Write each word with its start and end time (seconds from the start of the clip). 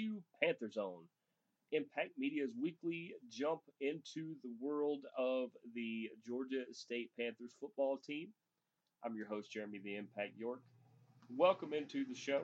GSU 0.00 0.22
Panther 0.42 0.70
Zone, 0.70 1.04
Impact 1.72 2.10
Media's 2.18 2.50
weekly 2.60 3.12
jump 3.28 3.60
into 3.80 4.34
the 4.42 4.50
world 4.60 5.00
of 5.18 5.50
the 5.74 6.08
Georgia 6.26 6.64
State 6.72 7.10
Panthers 7.18 7.54
football 7.60 7.98
team. 7.98 8.28
I'm 9.04 9.14
your 9.16 9.26
host, 9.26 9.52
Jeremy 9.52 9.78
the 9.82 9.96
Impact 9.96 10.32
York. 10.38 10.60
Welcome 11.36 11.72
into 11.72 12.04
the 12.04 12.14
show. 12.14 12.42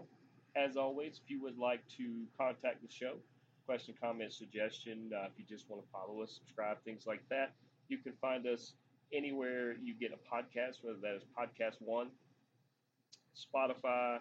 As 0.54 0.76
always, 0.76 1.20
if 1.22 1.30
you 1.30 1.42
would 1.42 1.58
like 1.58 1.80
to 1.98 2.24
contact 2.38 2.82
the 2.82 2.92
show, 2.92 3.14
question, 3.66 3.94
comment, 4.00 4.32
suggestion, 4.32 5.10
uh, 5.14 5.26
if 5.26 5.32
you 5.38 5.44
just 5.48 5.68
want 5.68 5.82
to 5.82 5.88
follow 5.90 6.22
us, 6.22 6.38
subscribe, 6.38 6.78
things 6.84 7.04
like 7.06 7.22
that, 7.30 7.52
you 7.88 7.98
can 7.98 8.12
find 8.20 8.46
us 8.46 8.74
anywhere 9.12 9.76
you 9.82 9.94
get 9.94 10.12
a 10.12 10.34
podcast, 10.34 10.78
whether 10.82 10.98
that 11.00 11.16
is 11.16 11.22
Podcast 11.36 11.76
One, 11.80 12.08
Spotify, 13.34 14.18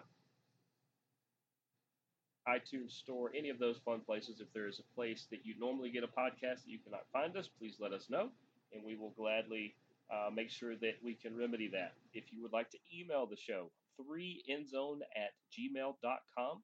iTunes 2.48 2.92
Store, 2.92 3.30
any 3.36 3.50
of 3.50 3.58
those 3.58 3.78
fun 3.84 4.00
places. 4.00 4.40
If 4.40 4.52
there 4.52 4.66
is 4.68 4.78
a 4.78 4.94
place 4.94 5.26
that 5.30 5.44
you 5.44 5.54
normally 5.58 5.90
get 5.90 6.04
a 6.04 6.08
podcast 6.08 6.64
that 6.64 6.68
you 6.68 6.78
cannot 6.78 7.06
find 7.12 7.36
us, 7.36 7.48
please 7.48 7.76
let 7.80 7.92
us 7.92 8.08
know, 8.08 8.30
and 8.72 8.84
we 8.84 8.96
will 8.96 9.10
gladly 9.10 9.74
uh, 10.10 10.30
make 10.30 10.50
sure 10.50 10.76
that 10.76 10.94
we 11.02 11.14
can 11.14 11.36
remedy 11.36 11.68
that. 11.68 11.94
If 12.14 12.32
you 12.32 12.42
would 12.42 12.52
like 12.52 12.70
to 12.70 12.78
email 12.96 13.26
the 13.26 13.36
show, 13.36 13.70
3endzone 14.00 15.00
at 15.16 15.32
gmail.com. 15.52 16.62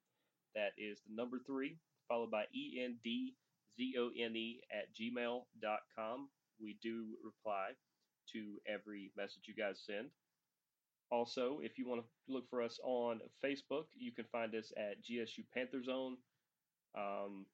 That 0.55 0.71
is 0.77 0.99
the 1.07 1.15
number 1.15 1.39
three, 1.45 1.77
followed 2.07 2.31
by 2.31 2.45
E 2.53 2.81
N 2.83 2.97
D 3.03 3.33
Z 3.77 3.95
O 3.97 4.09
N 4.17 4.35
E 4.35 4.61
at 4.71 4.93
gmail.com. 4.93 6.29
We 6.61 6.77
do 6.81 7.05
reply 7.23 7.71
to 8.31 8.59
every 8.67 9.11
message 9.17 9.43
you 9.47 9.55
guys 9.55 9.81
send. 9.85 10.09
Also, 11.13 11.59
if 11.61 11.77
you 11.77 11.87
want 11.87 12.01
to 12.01 12.33
look 12.33 12.49
for 12.49 12.63
us 12.63 12.79
on 12.83 13.21
Facebook, 13.45 13.85
you 13.93 14.11
can 14.11 14.25
find 14.31 14.55
us 14.55 14.73
at 14.75 15.03
GSU 15.03 15.45
Panther 15.53 15.83
Zone, 15.83 16.17
um, 16.97 17.45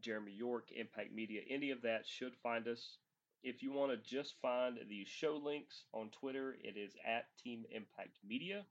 Jeremy 0.00 0.32
York, 0.32 0.68
Impact 0.74 1.12
Media, 1.12 1.42
any 1.50 1.70
of 1.70 1.82
that 1.82 2.06
should 2.06 2.32
find 2.42 2.66
us. 2.66 2.96
If 3.42 3.62
you 3.62 3.72
want 3.72 3.92
to 3.92 3.98
just 3.98 4.36
find 4.40 4.78
the 4.88 5.04
show 5.04 5.36
links 5.36 5.84
on 5.92 6.08
Twitter, 6.18 6.56
it 6.64 6.78
is 6.78 6.94
at 7.06 7.26
Team 7.42 7.64
Impact 7.70 8.16
Media. 8.26 8.64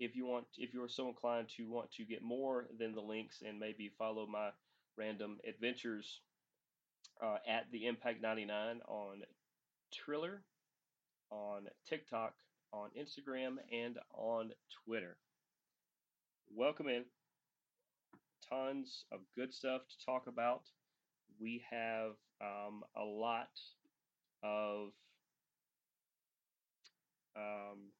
If 0.00 0.16
you 0.16 0.24
want, 0.24 0.46
if 0.56 0.72
you're 0.72 0.88
so 0.88 1.08
inclined 1.08 1.48
to 1.58 1.68
want 1.68 1.92
to 1.92 2.06
get 2.06 2.22
more 2.22 2.68
than 2.78 2.94
the 2.94 3.02
links 3.02 3.42
and 3.46 3.60
maybe 3.60 3.90
follow 3.98 4.26
my 4.26 4.48
random 4.96 5.40
adventures 5.46 6.22
uh, 7.22 7.36
at 7.46 7.70
the 7.70 7.86
Impact 7.86 8.22
99 8.22 8.80
on 8.88 9.24
Triller, 9.92 10.42
on 11.30 11.66
TikTok, 11.86 12.32
on 12.72 12.90
Instagram, 12.98 13.56
and 13.72 13.98
on 14.14 14.50
Twitter. 14.84 15.16
Welcome 16.54 16.88
in. 16.88 17.04
Tons 18.48 19.04
of 19.12 19.20
good 19.34 19.52
stuff 19.52 19.82
to 19.88 20.06
talk 20.06 20.26
about. 20.26 20.62
We 21.40 21.62
have 21.70 22.12
um, 22.40 22.82
a 22.96 23.04
lot 23.04 23.50
of 24.42 24.88
um, 27.36 27.92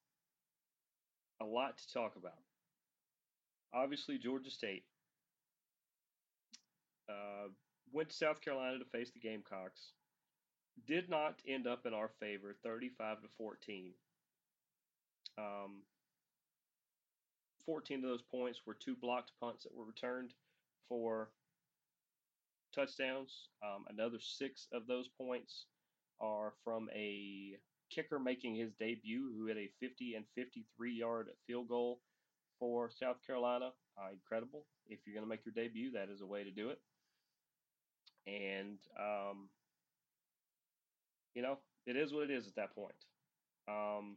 a 1.41 1.45
lot 1.45 1.79
to 1.79 1.93
talk 1.93 2.17
about. 2.17 2.43
Obviously, 3.75 4.19
Georgia 4.19 4.51
State 4.51 4.85
uh, 7.09 7.49
went 7.93 8.09
to 8.09 8.17
South 8.17 8.41
Carolina 8.41 8.79
to 8.79 8.85
face 8.87 9.11
the 9.11 9.21
Gamecocks 9.21 9.93
did 10.87 11.09
not 11.09 11.41
end 11.47 11.67
up 11.67 11.87
in 11.87 11.95
our 11.95 12.11
favor, 12.21 12.55
35 12.63 13.23
to 13.23 13.29
14. 13.37 13.93
Um, 15.39 15.83
14 17.65 17.99
of 18.05 18.11
those 18.11 18.23
points 18.23 18.61
were 18.67 18.75
two 18.75 18.97
blocked 18.97 19.33
punts 19.41 19.65
that 19.65 19.75
were 19.75 19.85
returned 19.85 20.33
for 20.89 21.31
touchdowns. 22.75 23.49
Um, 23.63 23.85
another 23.89 24.19
six 24.21 24.67
of 24.73 24.87
those 24.87 25.09
points 25.09 25.67
are 26.21 26.55
from 26.65 26.89
a 26.95 27.59
kicker 27.91 28.19
making 28.19 28.55
his 28.55 28.73
debut 28.79 29.33
who 29.37 29.47
had 29.47 29.57
a 29.57 29.71
50 29.81 30.15
and 30.15 30.25
53 30.35 30.93
yard 30.93 31.29
field 31.47 31.69
goal 31.69 32.01
for 32.59 32.91
South 32.91 33.17
Carolina. 33.27 33.71
Uh, 33.99 34.13
incredible. 34.13 34.67
If 34.89 35.01
you're 35.07 35.15
going 35.15 35.25
to 35.25 35.29
make 35.29 35.45
your 35.45 35.55
debut, 35.55 35.93
that 35.93 36.09
is 36.09 36.21
a 36.21 36.27
way 36.27 36.45
to 36.45 36.51
do 36.51 36.71
it. 36.71 36.81
And 38.27 38.79
um, 38.99 39.49
you 41.35 41.43
know, 41.43 41.59
it 41.87 41.97
is 41.97 42.13
what 42.13 42.25
it 42.25 42.31
is 42.31 42.47
at 42.47 42.57
that 42.57 42.75
point. 42.75 42.95
Um, 43.69 44.17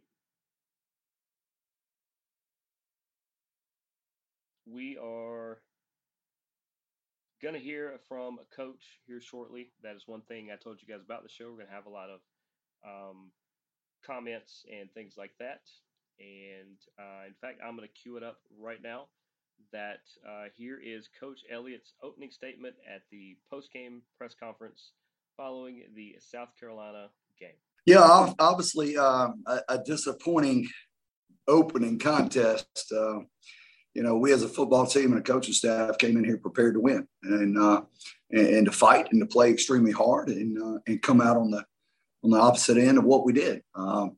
we 4.72 4.98
are 4.98 5.60
going 7.42 7.54
to 7.54 7.60
hear 7.60 8.00
from 8.08 8.38
a 8.40 8.56
coach 8.56 9.00
here 9.08 9.22
shortly. 9.22 9.72
That 9.84 9.96
is 9.96 10.04
one 10.06 10.22
thing 10.22 10.50
I 10.52 10.62
told 10.62 10.80
you 10.82 10.94
guys 10.94 11.04
about 11.04 11.24
the 11.24 11.30
show. 11.30 11.46
We're 11.46 11.58
going 11.58 11.68
to 11.68 11.74
have 11.74 11.88
a 11.88 11.90
lot 11.90 12.10
of 12.10 12.20
um, 12.86 13.32
comments 14.06 14.66
and 14.72 14.92
things 14.94 15.16
like 15.18 15.32
that. 15.40 15.62
And 16.20 16.78
uh, 17.00 17.26
in 17.28 17.34
fact, 17.42 17.60
I'm 17.66 17.76
going 17.76 17.88
to 17.88 17.94
cue 17.94 18.18
it 18.18 18.24
up 18.24 18.38
right 18.60 18.82
now. 18.82 19.08
That 19.72 20.02
uh, 20.28 20.46
here 20.56 20.80
is 20.84 21.08
Coach 21.20 21.42
Elliott's 21.52 21.94
opening 22.02 22.32
statement 22.32 22.76
at 22.94 23.04
the 23.12 23.38
post 23.50 23.72
game 23.72 24.02
press 24.18 24.34
conference 24.34 24.92
following 25.38 25.84
the 25.96 26.16
South 26.20 26.50
Carolina 26.60 27.10
game? 27.40 27.50
Yeah, 27.86 28.34
obviously 28.40 28.98
uh, 28.98 29.30
a, 29.48 29.60
a, 29.70 29.84
disappointing 29.84 30.68
opening 31.48 32.00
contest. 32.00 32.92
Uh, 32.96 33.20
you 33.94 34.04
know, 34.04 34.16
we 34.18 34.32
as 34.32 34.44
a 34.44 34.50
football 34.50 34.86
team 34.86 35.12
and 35.12 35.20
a 35.20 35.24
coaching 35.24 35.54
staff 35.54 35.98
came 35.98 36.18
in 36.18 36.24
here 36.24 36.38
prepared 36.38 36.76
to 36.76 36.80
win 36.80 37.08
and 37.24 37.58
uh, 37.58 37.82
and, 38.32 38.48
and, 38.48 38.66
to 38.66 38.72
fight 38.72 39.08
and 39.12 39.20
to 39.22 39.26
play 39.26 39.50
extremely 39.50 39.92
hard 39.92 40.30
and 40.30 40.58
uh, 40.62 40.80
and 40.88 41.02
come 41.02 41.20
out 41.20 41.38
on 41.38 41.52
the 41.52 41.66
on 42.24 42.32
the 42.32 42.40
opposite 42.40 42.78
end 42.78 42.98
of 42.98 43.04
what 43.04 43.26
we 43.26 43.34
did. 43.34 43.62
Um, 43.76 44.18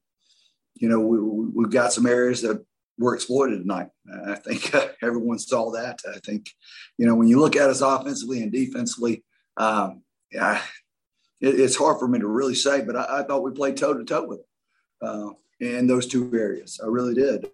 you 0.76 0.90
know, 0.90 1.00
we, 1.00 1.20
we've 1.20 1.72
got 1.72 1.94
some 1.94 2.06
areas 2.06 2.42
that 2.42 2.64
were 2.98 3.16
exploited 3.16 3.60
tonight. 3.60 3.88
I 4.28 4.36
think 4.36 4.74
everyone 5.02 5.40
saw 5.40 5.72
that. 5.72 6.00
I 6.08 6.20
think, 6.20 6.50
you 6.98 7.06
know, 7.06 7.16
when 7.16 7.28
you 7.28 7.40
look 7.40 7.56
at 7.56 7.70
us 7.70 7.82
offensively 7.82 8.44
and 8.44 8.52
defensively, 8.52 9.24
um, 9.58 10.04
yeah, 10.32 10.62
it, 11.42 11.60
it's 11.60 11.76
hard 11.76 12.00
for 12.00 12.08
me 12.08 12.20
to 12.20 12.28
really 12.28 12.56
say, 12.56 12.82
but 12.82 12.96
I, 12.96 13.20
I 13.20 13.24
thought 13.24 13.44
we 13.44 13.52
played 13.52 13.78
toe 13.78 13.94
to 13.94 14.04
toe 14.04 14.28
with 14.28 14.40
them 15.02 15.36
uh, 15.62 15.66
in 15.66 15.88
those 15.88 16.08
two 16.08 16.32
areas. 16.34 16.80
I 16.84 16.88
really 16.88 17.14
did. 17.14 17.50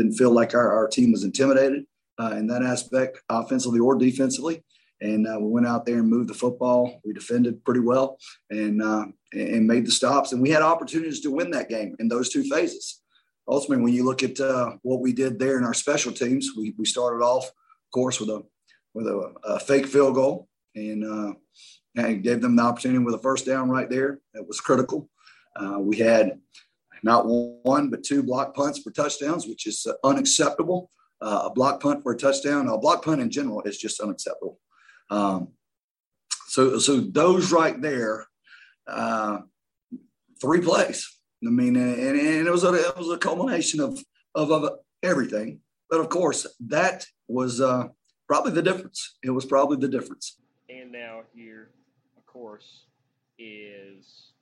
Didn't 0.00 0.20
feel 0.22 0.30
like 0.30 0.54
our, 0.54 0.72
our 0.72 0.88
team 0.88 1.12
was 1.12 1.24
intimidated 1.24 1.84
uh, 2.18 2.32
in 2.38 2.46
that 2.46 2.62
aspect, 2.62 3.20
offensively 3.28 3.80
or 3.80 3.96
defensively. 3.96 4.64
And 5.02 5.26
uh, 5.26 5.38
we 5.38 5.50
went 5.50 5.66
out 5.66 5.84
there 5.84 5.98
and 5.98 6.08
moved 6.08 6.30
the 6.30 6.34
football. 6.34 7.00
We 7.04 7.12
defended 7.12 7.62
pretty 7.66 7.80
well 7.80 8.18
and 8.48 8.82
uh, 8.82 9.04
and 9.32 9.66
made 9.66 9.84
the 9.86 9.90
stops. 9.90 10.32
And 10.32 10.40
we 10.40 10.48
had 10.48 10.62
opportunities 10.62 11.20
to 11.20 11.30
win 11.30 11.50
that 11.50 11.68
game 11.68 11.96
in 12.00 12.08
those 12.08 12.30
two 12.30 12.44
phases. 12.44 13.02
Ultimately, 13.46 13.84
when 13.84 13.92
you 13.92 14.04
look 14.04 14.22
at 14.22 14.40
uh, 14.40 14.76
what 14.82 15.00
we 15.00 15.12
did 15.12 15.38
there 15.38 15.58
in 15.58 15.64
our 15.64 15.74
special 15.74 16.12
teams, 16.12 16.50
we, 16.56 16.74
we 16.78 16.86
started 16.86 17.22
off, 17.22 17.44
of 17.46 17.90
course, 17.92 18.20
with 18.20 18.30
a 18.30 18.42
with 18.94 19.06
a, 19.06 19.34
a 19.44 19.60
fake 19.60 19.86
field 19.86 20.14
goal, 20.14 20.48
and 20.74 21.04
uh, 21.04 21.32
and 21.96 22.22
gave 22.22 22.40
them 22.40 22.56
the 22.56 22.62
opportunity 22.62 23.04
with 23.04 23.14
a 23.14 23.18
first 23.18 23.44
down 23.44 23.68
right 23.68 23.90
there. 23.90 24.20
That 24.32 24.48
was 24.48 24.60
critical. 24.60 25.08
Uh, 25.60 25.78
we 25.78 25.98
had 25.98 26.38
not 27.02 27.26
one 27.26 27.90
but 27.90 28.04
two 28.04 28.22
block 28.22 28.54
punts 28.54 28.78
for 28.78 28.90
touchdowns, 28.90 29.46
which 29.46 29.66
is 29.66 29.86
uh, 29.86 29.92
unacceptable. 30.04 30.90
Uh, 31.20 31.42
a 31.46 31.50
block 31.52 31.82
punt 31.82 32.02
for 32.02 32.12
a 32.12 32.16
touchdown, 32.16 32.68
a 32.68 32.78
block 32.78 33.04
punt 33.04 33.20
in 33.20 33.30
general 33.30 33.60
is 33.62 33.76
just 33.76 34.00
unacceptable. 34.00 34.58
Um, 35.10 35.48
so, 36.46 36.78
so 36.78 37.00
those 37.00 37.52
right 37.52 37.80
there, 37.80 38.26
uh, 38.86 39.40
three 40.40 40.60
plays. 40.60 41.06
I 41.46 41.50
mean, 41.50 41.76
and, 41.76 42.18
and, 42.18 42.46
it 42.46 42.50
was 42.50 42.64
a 42.64 42.72
it 42.72 42.96
was 42.96 43.10
a 43.10 43.18
culmination 43.18 43.80
of, 43.80 44.02
of 44.34 44.50
of 44.50 44.78
everything. 45.02 45.60
But 45.90 46.00
of 46.00 46.08
course, 46.08 46.46
that 46.68 47.06
was 47.28 47.60
uh, 47.60 47.88
probably 48.26 48.52
the 48.52 48.62
difference. 48.62 49.16
It 49.22 49.30
was 49.30 49.44
probably 49.44 49.76
the 49.76 49.88
difference. 49.88 50.38
And 50.68 50.92
now 50.92 51.22
here 51.34 51.70
of 52.20 52.26
course, 52.26 52.86
is 53.38 54.32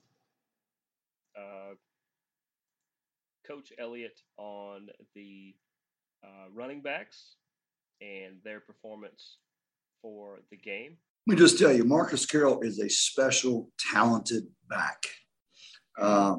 uh, 1.37 1.75
Coach 3.49 3.73
Elliott 3.79 4.21
on 4.37 4.89
the 5.15 5.55
uh, 6.23 6.50
running 6.55 6.83
backs 6.83 7.37
and 8.03 8.37
their 8.45 8.61
performance 8.61 9.39
for 10.03 10.41
the 10.50 10.56
game. 10.56 10.99
Let 11.27 11.35
me 11.35 11.41
just 11.41 11.59
tell 11.59 11.73
you, 11.73 11.85
Marcus 11.85 12.27
Carroll 12.27 12.61
is 12.61 12.79
a 12.79 12.89
special, 12.89 13.71
talented 13.79 14.45
back. 14.69 15.03
Uh, 15.99 16.37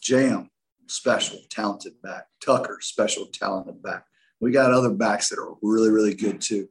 Jam, 0.00 0.50
special, 0.88 1.38
talented 1.50 1.94
back. 2.02 2.26
Tucker, 2.44 2.78
special, 2.80 3.26
talented 3.32 3.82
back. 3.82 4.04
We 4.40 4.50
got 4.50 4.72
other 4.72 4.90
backs 4.90 5.28
that 5.28 5.38
are 5.38 5.54
really, 5.62 5.90
really 5.90 6.14
good 6.14 6.40
too. 6.40 6.68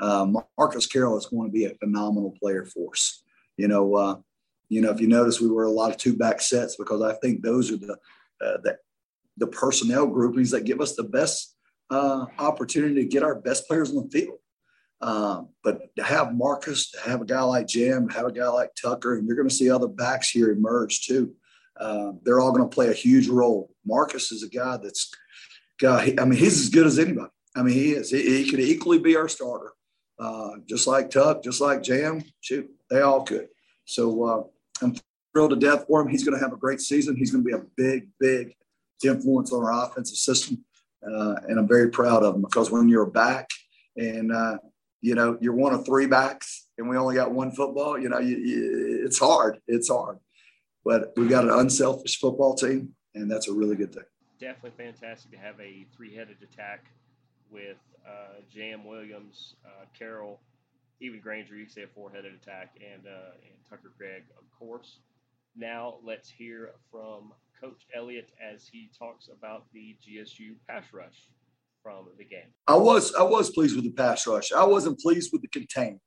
Uh, 0.00 0.26
Marcus 0.58 0.86
Carroll 0.86 1.16
is 1.18 1.26
going 1.26 1.48
to 1.48 1.52
be 1.52 1.64
a 1.64 1.74
phenomenal 1.74 2.34
player 2.42 2.64
for 2.64 2.92
us. 2.92 3.22
You 3.56 3.68
know, 3.68 3.94
uh, 3.94 4.16
you 4.68 4.82
know, 4.82 4.90
if 4.90 5.00
you 5.00 5.08
notice, 5.08 5.40
we 5.40 5.48
were 5.48 5.64
a 5.64 5.70
lot 5.70 5.90
of 5.90 5.96
two 5.96 6.16
back 6.16 6.40
sets 6.40 6.76
because 6.76 7.02
I 7.02 7.14
think 7.14 7.42
those 7.42 7.70
are 7.72 7.76
the 7.76 7.96
uh, 8.44 8.58
the, 8.62 8.76
the 9.36 9.46
personnel 9.46 10.06
groupings 10.06 10.50
that 10.50 10.64
give 10.64 10.80
us 10.80 10.96
the 10.96 11.04
best 11.04 11.54
uh, 11.90 12.26
opportunity 12.38 12.94
to 12.94 13.04
get 13.04 13.22
our 13.22 13.34
best 13.34 13.66
players 13.66 13.90
on 13.90 13.96
the 13.96 14.10
field. 14.10 14.38
Um, 15.00 15.50
but 15.62 15.94
to 15.96 16.02
have 16.02 16.34
Marcus, 16.34 16.90
to 16.92 17.00
have 17.00 17.20
a 17.20 17.26
guy 17.26 17.42
like 17.42 17.66
Jam, 17.66 18.08
have 18.08 18.26
a 18.26 18.32
guy 18.32 18.48
like 18.48 18.70
Tucker, 18.80 19.16
and 19.16 19.26
you're 19.26 19.36
going 19.36 19.48
to 19.48 19.54
see 19.54 19.70
other 19.70 19.88
backs 19.88 20.30
here 20.30 20.50
emerge 20.50 21.02
too. 21.02 21.34
Uh, 21.78 22.12
they're 22.22 22.40
all 22.40 22.52
going 22.52 22.68
to 22.68 22.74
play 22.74 22.88
a 22.88 22.94
huge 22.94 23.28
role. 23.28 23.70
Marcus 23.84 24.32
is 24.32 24.42
a 24.42 24.48
guy 24.48 24.78
that's, 24.78 25.10
guy. 25.78 26.14
I 26.18 26.24
mean, 26.24 26.38
he's 26.38 26.58
as 26.60 26.70
good 26.70 26.86
as 26.86 26.98
anybody. 26.98 27.30
I 27.54 27.62
mean, 27.62 27.74
he 27.74 27.92
is. 27.92 28.10
He, 28.10 28.44
he 28.44 28.50
could 28.50 28.60
equally 28.60 28.98
be 28.98 29.16
our 29.16 29.28
starter, 29.28 29.72
uh, 30.18 30.52
just 30.66 30.86
like 30.86 31.10
Tuck, 31.10 31.42
just 31.42 31.60
like 31.60 31.82
Jam. 31.82 32.24
Shoot, 32.40 32.70
they 32.88 33.02
all 33.02 33.22
could. 33.24 33.48
So 33.84 34.24
uh, 34.24 34.42
I'm 34.82 34.94
thrilled 35.32 35.50
to 35.50 35.56
death 35.56 35.84
for 35.86 36.00
him. 36.00 36.08
He's 36.08 36.24
going 36.24 36.38
to 36.38 36.42
have 36.42 36.54
a 36.54 36.58
great 36.58 36.80
season. 36.80 37.16
He's 37.16 37.30
going 37.30 37.44
to 37.44 37.48
be 37.48 37.54
a 37.54 37.64
big, 37.76 38.08
big 38.18 38.54
influence 39.04 39.52
on 39.52 39.64
our 39.64 39.86
offensive 39.86 40.16
system, 40.16 40.64
uh, 41.02 41.36
and 41.48 41.58
I'm 41.58 41.68
very 41.68 41.90
proud 41.90 42.22
of 42.22 42.34
him 42.36 42.42
because 42.42 42.70
when 42.70 42.88
you're 42.88 43.06
back 43.06 43.48
and 43.96 44.32
uh, 44.32 44.58
you 45.00 45.14
know 45.14 45.38
you're 45.40 45.54
one 45.54 45.74
of 45.74 45.84
three 45.84 46.06
backs 46.06 46.66
and 46.78 46.88
we 46.88 46.96
only 46.96 47.14
got 47.14 47.32
one 47.32 47.50
football, 47.52 47.98
you 47.98 48.08
know, 48.08 48.18
you, 48.18 48.36
you, 48.36 49.02
it's 49.04 49.18
hard. 49.18 49.58
It's 49.66 49.88
hard, 49.88 50.18
but 50.84 51.12
we've 51.16 51.30
got 51.30 51.44
an 51.44 51.50
unselfish 51.50 52.18
football 52.18 52.54
team, 52.54 52.94
and 53.14 53.30
that's 53.30 53.48
a 53.48 53.52
really 53.52 53.76
good 53.76 53.94
thing. 53.94 54.04
Definitely 54.38 54.84
fantastic 54.84 55.30
to 55.30 55.38
have 55.38 55.58
a 55.60 55.86
three-headed 55.96 56.36
attack 56.42 56.84
with 57.50 57.78
uh, 58.06 58.40
Jam 58.52 58.84
Williams, 58.84 59.54
uh, 59.64 59.84
Carroll, 59.98 60.40
even 61.00 61.20
Grainger. 61.20 61.56
You 61.56 61.64
can 61.64 61.72
say 61.72 61.82
a 61.82 61.86
four-headed 61.86 62.34
attack, 62.34 62.76
and 62.80 63.06
uh, 63.06 63.32
and 63.42 63.56
Tucker 63.68 63.92
Gregg, 63.96 64.24
of 64.38 64.44
course. 64.58 64.98
Now 65.56 65.96
let's 66.04 66.28
hear 66.28 66.72
from 66.90 67.32
Coach 67.60 67.86
Elliott 67.94 68.30
as 68.40 68.68
he 68.70 68.90
talks 68.98 69.28
about 69.28 69.64
the 69.72 69.96
GSU 70.06 70.54
pass 70.68 70.84
rush 70.92 71.28
from 71.82 72.06
the 72.18 72.24
game. 72.24 72.52
I 72.66 72.76
was 72.76 73.14
I 73.14 73.22
was 73.22 73.50
pleased 73.50 73.76
with 73.76 73.84
the 73.84 73.92
pass 73.92 74.26
rush. 74.26 74.52
I 74.52 74.64
wasn't 74.64 74.98
pleased 75.00 75.30
with 75.32 75.42
the 75.42 75.48
contain. 75.48 76.00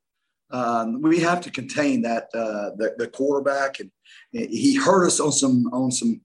Um, 0.52 1.00
we 1.00 1.20
have 1.20 1.40
to 1.42 1.50
contain 1.50 2.02
that 2.02 2.24
uh, 2.34 2.70
the, 2.76 2.94
the 2.98 3.06
quarterback, 3.06 3.78
and 3.80 3.90
he 4.32 4.74
hurt 4.74 5.06
us 5.06 5.20
on 5.20 5.32
some 5.32 5.66
on 5.72 5.90
some 5.90 6.20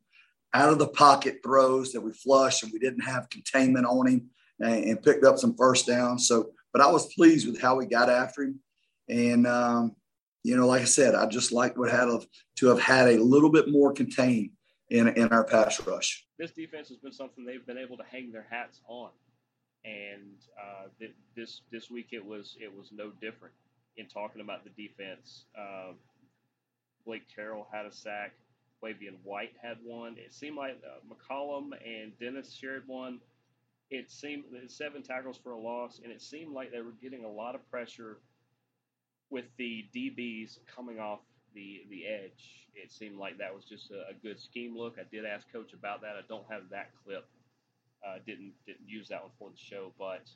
out 0.53 0.71
of 0.71 0.79
the 0.79 0.87
pocket 0.87 1.39
throws 1.43 1.91
that 1.91 2.01
we 2.01 2.11
flushed, 2.13 2.63
and 2.63 2.71
we 2.71 2.79
didn't 2.79 3.01
have 3.01 3.29
containment 3.29 3.85
on 3.85 4.07
him, 4.07 4.29
and, 4.59 4.83
and 4.85 5.03
picked 5.03 5.25
up 5.25 5.37
some 5.37 5.55
first 5.55 5.87
downs. 5.87 6.27
So, 6.27 6.51
but 6.73 6.81
I 6.81 6.91
was 6.91 7.13
pleased 7.13 7.47
with 7.47 7.61
how 7.61 7.75
we 7.75 7.85
got 7.85 8.09
after 8.09 8.43
him, 8.43 8.59
and 9.09 9.45
um, 9.47 9.95
you 10.43 10.57
know, 10.57 10.67
like 10.67 10.81
I 10.81 10.85
said, 10.85 11.15
I 11.15 11.27
just 11.27 11.51
like 11.51 11.77
what 11.77 11.91
had 11.91 12.07
to 12.57 12.67
have 12.67 12.79
had 12.79 13.07
a 13.09 13.23
little 13.23 13.51
bit 13.51 13.69
more 13.69 13.93
contained 13.93 14.51
in 14.95 15.07
in 15.09 15.29
our 15.29 15.43
pass 15.43 15.85
rush. 15.85 16.25
This 16.37 16.51
defense 16.51 16.89
has 16.89 16.97
been 16.97 17.11
something 17.11 17.45
they've 17.45 17.65
been 17.65 17.77
able 17.77 17.97
to 17.97 18.03
hang 18.03 18.31
their 18.31 18.47
hats 18.49 18.81
on, 18.87 19.09
and 19.83 20.37
uh, 20.59 20.87
th- 20.99 21.15
this 21.35 21.61
this 21.71 21.89
week 21.89 22.09
it 22.11 22.25
was 22.25 22.55
it 22.59 22.73
was 22.75 22.91
no 22.91 23.11
different. 23.21 23.53
In 23.97 24.07
talking 24.07 24.41
about 24.41 24.65
the 24.65 24.71
defense, 24.71 25.45
um, 25.57 25.95
Blake 27.05 27.23
Carroll 27.33 27.67
had 27.71 27.85
a 27.85 27.91
sack. 27.93 28.33
Quavian 28.83 29.15
White 29.23 29.53
had 29.61 29.77
one. 29.83 30.15
It 30.17 30.33
seemed 30.33 30.57
like 30.57 30.81
uh, 30.85 30.99
McCollum 31.09 31.71
and 31.85 32.11
Dennis 32.19 32.53
shared 32.53 32.83
one. 32.87 33.19
It 33.89 34.11
seemed 34.11 34.43
seven 34.67 35.01
tackles 35.01 35.37
for 35.37 35.51
a 35.51 35.59
loss, 35.59 36.01
and 36.03 36.11
it 36.11 36.21
seemed 36.21 36.53
like 36.53 36.71
they 36.71 36.81
were 36.81 36.93
getting 37.01 37.23
a 37.23 37.29
lot 37.29 37.55
of 37.55 37.69
pressure 37.71 38.17
with 39.29 39.45
the 39.57 39.85
DBs 39.95 40.59
coming 40.75 40.99
off 40.99 41.19
the 41.55 41.83
the 41.89 42.05
edge. 42.05 42.67
It 42.75 42.91
seemed 42.91 43.17
like 43.17 43.37
that 43.39 43.55
was 43.55 43.65
just 43.65 43.91
a, 43.91 44.11
a 44.11 44.13
good 44.21 44.39
scheme 44.39 44.77
look. 44.77 44.95
I 44.99 45.03
did 45.09 45.25
ask 45.25 45.51
coach 45.51 45.73
about 45.73 46.01
that. 46.01 46.15
I 46.17 46.21
don't 46.27 46.45
have 46.51 46.69
that 46.71 46.91
clip. 47.03 47.25
Uh, 48.05 48.17
didn't 48.25 48.53
didn't 48.67 48.87
use 48.87 49.07
that 49.09 49.21
one 49.23 49.31
for 49.39 49.49
the 49.49 49.57
show, 49.57 49.93
but 49.97 50.29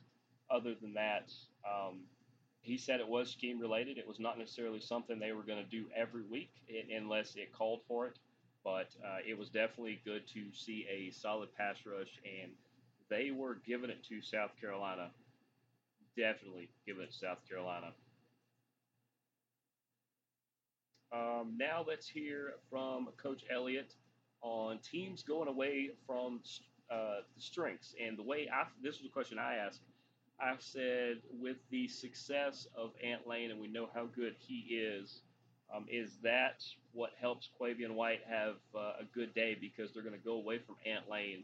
other 0.49 0.73
than 0.81 0.93
that, 0.95 1.31
um, 1.69 1.99
he 2.61 2.77
said 2.77 2.99
it 2.99 3.07
was 3.07 3.29
scheme 3.29 3.59
related. 3.59 3.97
It 3.97 4.07
was 4.07 4.19
not 4.19 4.37
necessarily 4.37 4.79
something 4.79 5.19
they 5.19 5.33
were 5.33 5.43
going 5.43 5.63
to 5.63 5.69
do 5.69 5.85
every 5.95 6.23
week 6.23 6.51
unless 6.95 7.35
it 7.35 7.53
called 7.53 7.81
for 7.87 8.07
it. 8.07 8.17
But 8.63 8.89
uh, 9.05 9.19
it 9.27 9.37
was 9.37 9.49
definitely 9.49 10.01
good 10.03 10.27
to 10.33 10.51
see 10.53 10.85
a 10.89 11.11
solid 11.11 11.49
pass 11.55 11.77
rush, 11.85 12.19
and 12.25 12.51
they 13.09 13.31
were 13.31 13.57
giving 13.65 13.89
it 13.89 14.03
to 14.09 14.21
South 14.21 14.51
Carolina. 14.59 15.11
Definitely 16.17 16.69
giving 16.85 17.03
it 17.03 17.11
to 17.11 17.17
South 17.17 17.39
Carolina. 17.47 17.93
Um, 21.11 21.55
now 21.57 21.83
let's 21.87 22.07
hear 22.07 22.53
from 22.69 23.09
Coach 23.21 23.43
Elliott 23.51 23.95
on 24.41 24.79
teams 24.79 25.23
going 25.23 25.47
away 25.47 25.91
from 26.05 26.41
uh, 26.91 27.21
the 27.35 27.41
strengths. 27.41 27.95
And 28.03 28.17
the 28.17 28.23
way 28.23 28.49
I, 28.53 28.65
this 28.83 28.99
was 28.99 29.07
a 29.07 29.13
question 29.13 29.39
I 29.39 29.55
asked. 29.55 29.81
I 30.41 30.55
said, 30.59 31.17
with 31.41 31.57
the 31.69 31.87
success 31.87 32.67
of 32.77 32.91
Ant 33.03 33.27
Lane, 33.27 33.51
and 33.51 33.59
we 33.59 33.67
know 33.67 33.89
how 33.93 34.05
good 34.05 34.35
he 34.39 34.59
is, 34.73 35.21
um, 35.75 35.85
is 35.91 36.17
that 36.23 36.63
what 36.93 37.11
helps 37.19 37.49
Quavian 37.59 37.91
White 37.91 38.21
have 38.27 38.55
uh, 38.73 38.93
a 39.01 39.05
good 39.13 39.33
day 39.33 39.57
because 39.59 39.91
they're 39.91 40.03
going 40.03 40.17
to 40.17 40.25
go 40.25 40.35
away 40.35 40.59
from 40.59 40.75
Ant 40.85 41.09
Lane, 41.09 41.43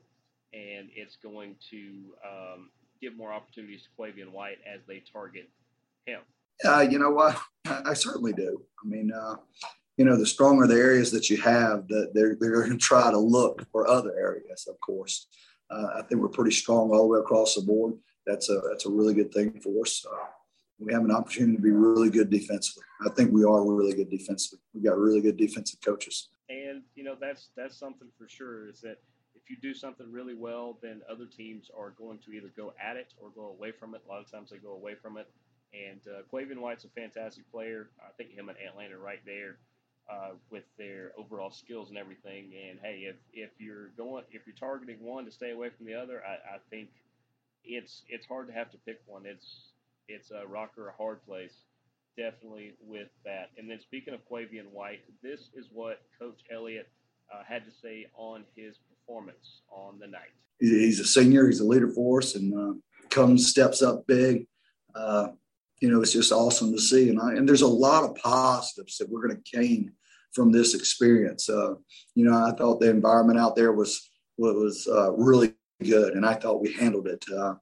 and 0.53 0.89
it's 0.95 1.17
going 1.17 1.55
to 1.71 2.13
um, 2.25 2.69
give 3.01 3.17
more 3.17 3.33
opportunities 3.33 3.83
to 3.83 4.01
Quavian 4.01 4.31
White 4.31 4.59
as 4.65 4.81
they 4.87 5.03
target 5.11 5.49
him. 6.05 6.21
Uh, 6.63 6.85
you 6.89 6.99
know 6.99 7.11
what? 7.11 7.37
I, 7.65 7.81
I, 7.87 7.93
certainly 7.93 8.33
do. 8.33 8.61
I 8.83 8.87
mean, 8.87 9.11
uh, 9.11 9.35
you 9.97 10.05
know, 10.05 10.17
the 10.17 10.25
stronger 10.25 10.67
the 10.67 10.75
areas 10.75 11.11
that 11.11 11.29
you 11.29 11.37
have, 11.37 11.87
that 11.87 12.11
they're, 12.13 12.35
they're 12.39 12.61
going 12.61 12.71
to 12.71 12.77
try 12.77 13.11
to 13.11 13.17
look 13.17 13.65
for 13.71 13.87
other 13.87 14.13
areas, 14.17 14.67
of 14.69 14.79
course. 14.79 15.27
Uh, 15.69 15.87
I 15.97 16.01
think 16.03 16.21
we're 16.21 16.29
pretty 16.29 16.51
strong 16.51 16.91
all 16.91 17.03
the 17.03 17.07
way 17.07 17.19
across 17.19 17.55
the 17.55 17.61
board. 17.61 17.93
That's 18.27 18.49
a, 18.49 18.61
that's 18.69 18.85
a 18.85 18.89
really 18.89 19.13
good 19.13 19.33
thing 19.33 19.59
for 19.61 19.81
us. 19.81 20.05
Uh, 20.09 20.25
we 20.79 20.93
have 20.93 21.03
an 21.03 21.11
opportunity 21.11 21.55
to 21.55 21.61
be 21.61 21.71
really 21.71 22.09
good 22.09 22.29
defensively. 22.29 22.83
I 23.05 23.09
think 23.09 23.31
we 23.31 23.43
are 23.43 23.65
really 23.65 23.93
good 23.93 24.09
defensively. 24.09 24.59
We've 24.73 24.83
got 24.83 24.97
really 24.97 25.21
good 25.21 25.37
defensive 25.37 25.79
coaches. 25.83 26.29
And, 26.49 26.83
you 26.95 27.03
know, 27.03 27.15
that's, 27.19 27.49
that's 27.55 27.77
something 27.77 28.09
for 28.17 28.27
sure 28.27 28.69
is 28.69 28.81
that 28.81 28.97
if 29.35 29.49
you 29.49 29.57
do 29.61 29.73
something 29.73 30.11
really 30.11 30.33
well, 30.33 30.77
then 30.81 31.01
other 31.09 31.25
teams 31.25 31.69
are 31.77 31.91
going 31.91 32.19
to 32.25 32.31
either 32.31 32.51
go 32.57 32.73
at 32.83 32.97
it 32.97 33.13
or 33.17 33.29
go 33.29 33.47
away 33.47 33.71
from 33.71 33.95
it. 33.95 34.01
A 34.05 34.11
lot 34.11 34.21
of 34.21 34.29
times 34.29 34.49
they 34.49 34.57
go 34.57 34.73
away 34.73 34.95
from 34.95 35.17
it. 35.17 35.27
And 35.75 35.99
uh, 36.07 36.21
White's 36.61 36.85
a 36.85 36.89
fantastic 36.89 37.49
player. 37.51 37.89
I 37.99 38.11
think 38.17 38.31
him 38.31 38.49
and 38.49 38.57
Ant 38.57 38.77
Lane 38.77 38.91
right 39.01 39.19
there 39.25 39.57
uh, 40.09 40.31
with 40.49 40.63
their 40.77 41.11
overall 41.17 41.51
skills 41.51 41.89
and 41.89 41.97
everything. 41.97 42.51
And 42.69 42.79
hey, 42.81 43.07
if, 43.09 43.15
if 43.33 43.49
you're 43.59 43.89
going, 43.97 44.23
if 44.31 44.43
you're 44.45 44.55
targeting 44.55 45.03
one 45.03 45.25
to 45.25 45.31
stay 45.31 45.51
away 45.51 45.69
from 45.75 45.85
the 45.85 45.95
other, 45.95 46.21
I, 46.25 46.55
I 46.55 46.57
think 46.69 46.89
it's 47.63 48.03
it's 48.07 48.25
hard 48.25 48.47
to 48.47 48.53
have 48.53 48.71
to 48.71 48.77
pick 48.85 49.01
one. 49.05 49.25
It's 49.25 49.71
it's 50.07 50.31
a 50.31 50.45
rock 50.47 50.73
or 50.77 50.89
a 50.89 50.93
hard 50.93 51.25
place, 51.25 51.53
definitely 52.15 52.73
with 52.79 53.09
that. 53.25 53.49
And 53.57 53.69
then 53.69 53.79
speaking 53.79 54.13
of 54.13 54.21
Quavian 54.29 54.71
White, 54.71 55.01
this 55.23 55.49
is 55.55 55.67
what 55.71 56.01
Coach 56.19 56.41
Elliott 56.53 56.87
uh, 57.33 57.43
had 57.43 57.65
to 57.65 57.71
say 57.71 58.07
on 58.15 58.43
his 58.55 58.75
performance 58.77 59.61
on 59.71 59.99
the 59.99 60.07
night. 60.07 60.31
He's 60.59 60.99
a 60.99 61.05
senior. 61.05 61.47
He's 61.47 61.59
a 61.59 61.65
leader 61.65 61.89
for 61.89 62.19
us, 62.19 62.35
and 62.35 62.53
uh, 62.53 62.73
comes 63.09 63.49
steps 63.49 63.81
up 63.81 64.05
big. 64.07 64.47
Uh, 64.93 65.29
you 65.81 65.89
know, 65.89 66.01
it's 66.01 66.13
just 66.13 66.31
awesome 66.31 66.71
to 66.71 66.79
see. 66.79 67.09
And, 67.09 67.19
I, 67.19 67.33
and 67.33 67.47
there's 67.47 67.61
a 67.61 67.67
lot 67.67 68.03
of 68.03 68.15
positives 68.15 68.97
that 68.97 69.09
we're 69.09 69.27
going 69.27 69.41
to 69.41 69.57
gain 69.57 69.91
from 70.33 70.51
this 70.51 70.73
experience. 70.75 71.49
Uh, 71.49 71.75
you 72.13 72.25
know, 72.25 72.33
I 72.33 72.51
thought 72.51 72.79
the 72.79 72.89
environment 72.89 73.39
out 73.39 73.55
there 73.55 73.71
was 73.71 74.09
was 74.37 74.87
uh, 74.91 75.13
really 75.13 75.53
good, 75.81 76.13
and 76.13 76.25
I 76.25 76.33
thought 76.33 76.61
we 76.61 76.73
handled 76.73 77.07
it. 77.07 77.23
Uh, 77.33 77.55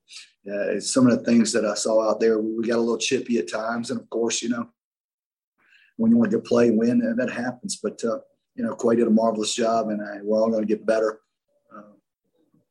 some 0.79 1.08
of 1.08 1.17
the 1.17 1.24
things 1.24 1.51
that 1.53 1.65
I 1.65 1.75
saw 1.75 2.10
out 2.10 2.20
there, 2.20 2.39
we 2.39 2.67
got 2.67 2.77
a 2.77 2.82
little 2.82 2.98
chippy 2.98 3.38
at 3.38 3.51
times, 3.51 3.91
and 3.91 4.00
of 4.00 4.10
course, 4.10 4.41
you 4.41 4.50
know, 4.50 4.70
when 5.98 6.12
you 6.12 6.17
want 6.17 6.32
to 6.32 6.39
play 6.39 6.70
and 6.70 6.77
win, 6.77 7.15
that 7.17 7.32
happens. 7.32 7.79
But 7.82 8.03
uh, 8.03 8.20
you 8.55 8.63
know, 8.63 8.75
Quay 8.75 8.96
did 8.96 9.08
a 9.08 9.12
marvelous 9.12 9.53
job, 9.53 9.89
and 9.89 10.01
I, 10.01 10.22
we're 10.24 10.39
all 10.39 10.50
going 10.50 10.63
to 10.63 10.67
get 10.67 10.86
better. 10.86 11.20
Uh, 11.75 11.93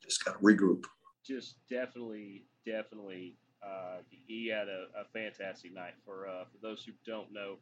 just 0.03 0.25
got 0.25 0.33
to 0.33 0.39
regroup. 0.39 0.85
Just 1.25 1.57
definitely, 1.71 2.45
definitely 2.67 3.37
uh, 3.65 3.99
he 4.09 4.49
had 4.49 4.69
a, 4.69 4.87
a, 5.01 5.05
fantastic 5.13 5.73
night. 5.73 5.95
For 6.05 6.27
uh, 6.27 6.45
for 6.45 6.59
those 6.61 6.85
who 6.85 6.93
don't 7.07 7.33
know, 7.33 7.57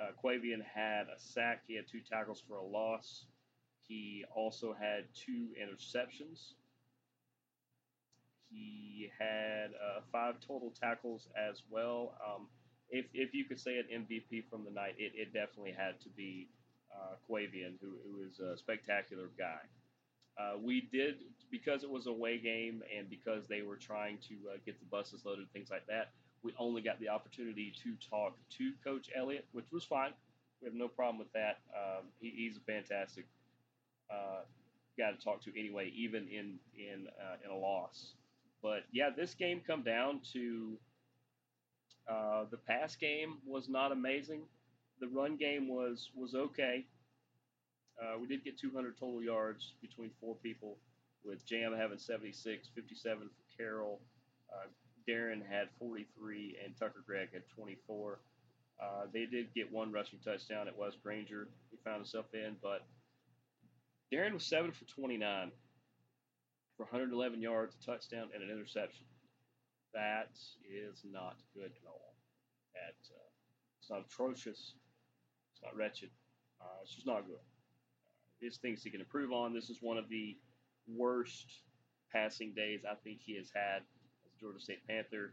uh, 0.00 0.10
Quavian 0.22 0.62
had 0.62 1.04
a 1.14 1.18
sack. 1.18 1.62
He 1.66 1.74
had 1.74 1.86
two 1.90 2.00
tackles 2.00 2.42
for 2.46 2.56
a 2.56 2.64
loss. 2.64 3.26
He 3.88 4.24
also 4.34 4.72
had 4.72 5.04
two 5.14 5.48
interceptions. 5.60 6.52
He 8.50 9.10
had 9.18 9.70
uh, 9.74 10.00
five 10.12 10.36
total 10.40 10.72
tackles 10.80 11.28
as 11.36 11.62
well. 11.70 12.14
Um, 12.24 12.46
if, 12.88 13.06
if 13.14 13.34
you 13.34 13.44
could 13.44 13.60
say 13.60 13.78
an 13.78 14.06
MVP 14.06 14.44
from 14.50 14.64
the 14.64 14.70
night, 14.70 14.94
it, 14.98 15.12
it 15.14 15.32
definitely 15.32 15.72
had 15.76 16.00
to 16.02 16.08
be 16.10 16.48
uh, 16.92 17.14
Quavian, 17.28 17.78
who, 17.80 17.94
who 18.04 18.26
is 18.28 18.40
a 18.40 18.56
spectacular 18.56 19.30
guy. 19.38 19.60
Uh, 20.40 20.58
we 20.62 20.82
did 20.92 21.16
because 21.50 21.84
it 21.84 21.90
was 21.90 22.06
a 22.06 22.10
away 22.10 22.38
game 22.38 22.82
and 22.96 23.10
because 23.10 23.48
they 23.48 23.62
were 23.62 23.76
trying 23.76 24.18
to 24.28 24.36
uh, 24.54 24.58
get 24.66 24.80
the 24.80 24.86
buses 24.86 25.26
loaded 25.26 25.42
and 25.42 25.52
things 25.52 25.70
like 25.70 25.86
that. 25.88 26.12
We 26.44 26.54
only 26.58 26.82
got 26.82 27.00
the 27.00 27.10
opportunity 27.10 27.72
to 27.84 27.96
talk 28.10 28.34
to 28.58 28.72
Coach 28.84 29.10
Elliott, 29.16 29.46
which 29.52 29.66
was 29.72 29.84
fine. 29.84 30.12
We 30.62 30.66
have 30.66 30.74
no 30.74 30.88
problem 30.88 31.18
with 31.18 31.32
that. 31.34 31.58
Um, 31.76 32.06
he, 32.20 32.30
he's 32.36 32.58
a 32.58 32.60
fantastic 32.60 33.26
uh, 34.10 34.42
guy 34.98 35.12
to 35.12 35.18
talk 35.18 35.42
to 35.44 35.58
anyway, 35.58 35.92
even 35.96 36.28
in 36.28 36.60
in 36.76 37.08
uh, 37.20 37.36
in 37.44 37.50
a 37.50 37.56
loss. 37.56 38.14
But 38.62 38.84
yeah, 38.92 39.10
this 39.16 39.34
game 39.34 39.62
come 39.66 39.82
down 39.82 40.20
to 40.32 40.78
uh, 42.08 42.44
the 42.50 42.58
pass 42.58 42.96
game 42.96 43.38
was 43.46 43.68
not 43.68 43.92
amazing. 43.92 44.48
The 45.00 45.08
run 45.08 45.36
game 45.36 45.68
was 45.68 46.10
was 46.14 46.34
okay. 46.34 46.86
Uh, 48.00 48.18
we 48.18 48.26
did 48.26 48.42
get 48.44 48.58
200 48.58 48.98
total 48.98 49.22
yards 49.22 49.74
between 49.82 50.10
four 50.20 50.34
people, 50.36 50.78
with 51.24 51.44
Jam 51.46 51.74
having 51.76 51.98
76, 51.98 52.68
57 52.74 53.28
for 53.28 53.56
Carroll. 53.62 54.00
Uh, 54.50 54.66
Darren 55.08 55.42
had 55.46 55.68
43, 55.78 56.56
and 56.64 56.74
Tucker 56.78 57.02
Gregg 57.06 57.28
had 57.32 57.42
24. 57.54 58.18
Uh, 58.82 58.86
they 59.12 59.26
did 59.26 59.52
get 59.54 59.70
one 59.70 59.92
rushing 59.92 60.18
touchdown 60.24 60.66
at 60.66 60.78
West 60.78 60.96
Grainger. 61.02 61.48
He 61.70 61.76
found 61.84 61.96
himself 61.96 62.26
in, 62.32 62.56
but 62.62 62.86
Darren 64.12 64.32
was 64.32 64.46
7 64.46 64.72
for 64.72 64.84
29 64.86 65.50
for 66.76 66.84
111 66.84 67.42
yards, 67.42 67.76
a 67.82 67.84
touchdown, 67.84 68.28
and 68.34 68.42
an 68.42 68.50
interception. 68.50 69.04
That 69.92 70.30
is 70.64 71.02
not 71.04 71.36
good 71.54 71.72
at 71.72 71.86
all. 71.86 72.14
Uh, 72.74 72.92
it's 73.78 73.90
not 73.90 74.04
atrocious. 74.06 74.74
It's 75.52 75.62
not 75.62 75.76
wretched. 75.76 76.10
Uh, 76.60 76.80
it's 76.82 76.94
just 76.94 77.06
not 77.06 77.26
good. 77.26 77.40
Uh, 78.40 78.42
there's 78.42 78.58
things 78.58 78.82
he 78.82 78.90
can 78.90 79.00
improve 79.00 79.32
on. 79.32 79.54
This 79.54 79.70
is 79.70 79.78
one 79.80 79.98
of 79.98 80.08
the 80.08 80.36
worst 80.88 81.46
passing 82.12 82.52
days 82.52 82.80
I 82.90 82.94
think 83.04 83.20
he 83.24 83.36
has 83.36 83.50
had 83.54 83.82
as 84.24 84.32
a 84.36 84.40
Georgia 84.40 84.60
State 84.60 84.86
Panther, 84.86 85.32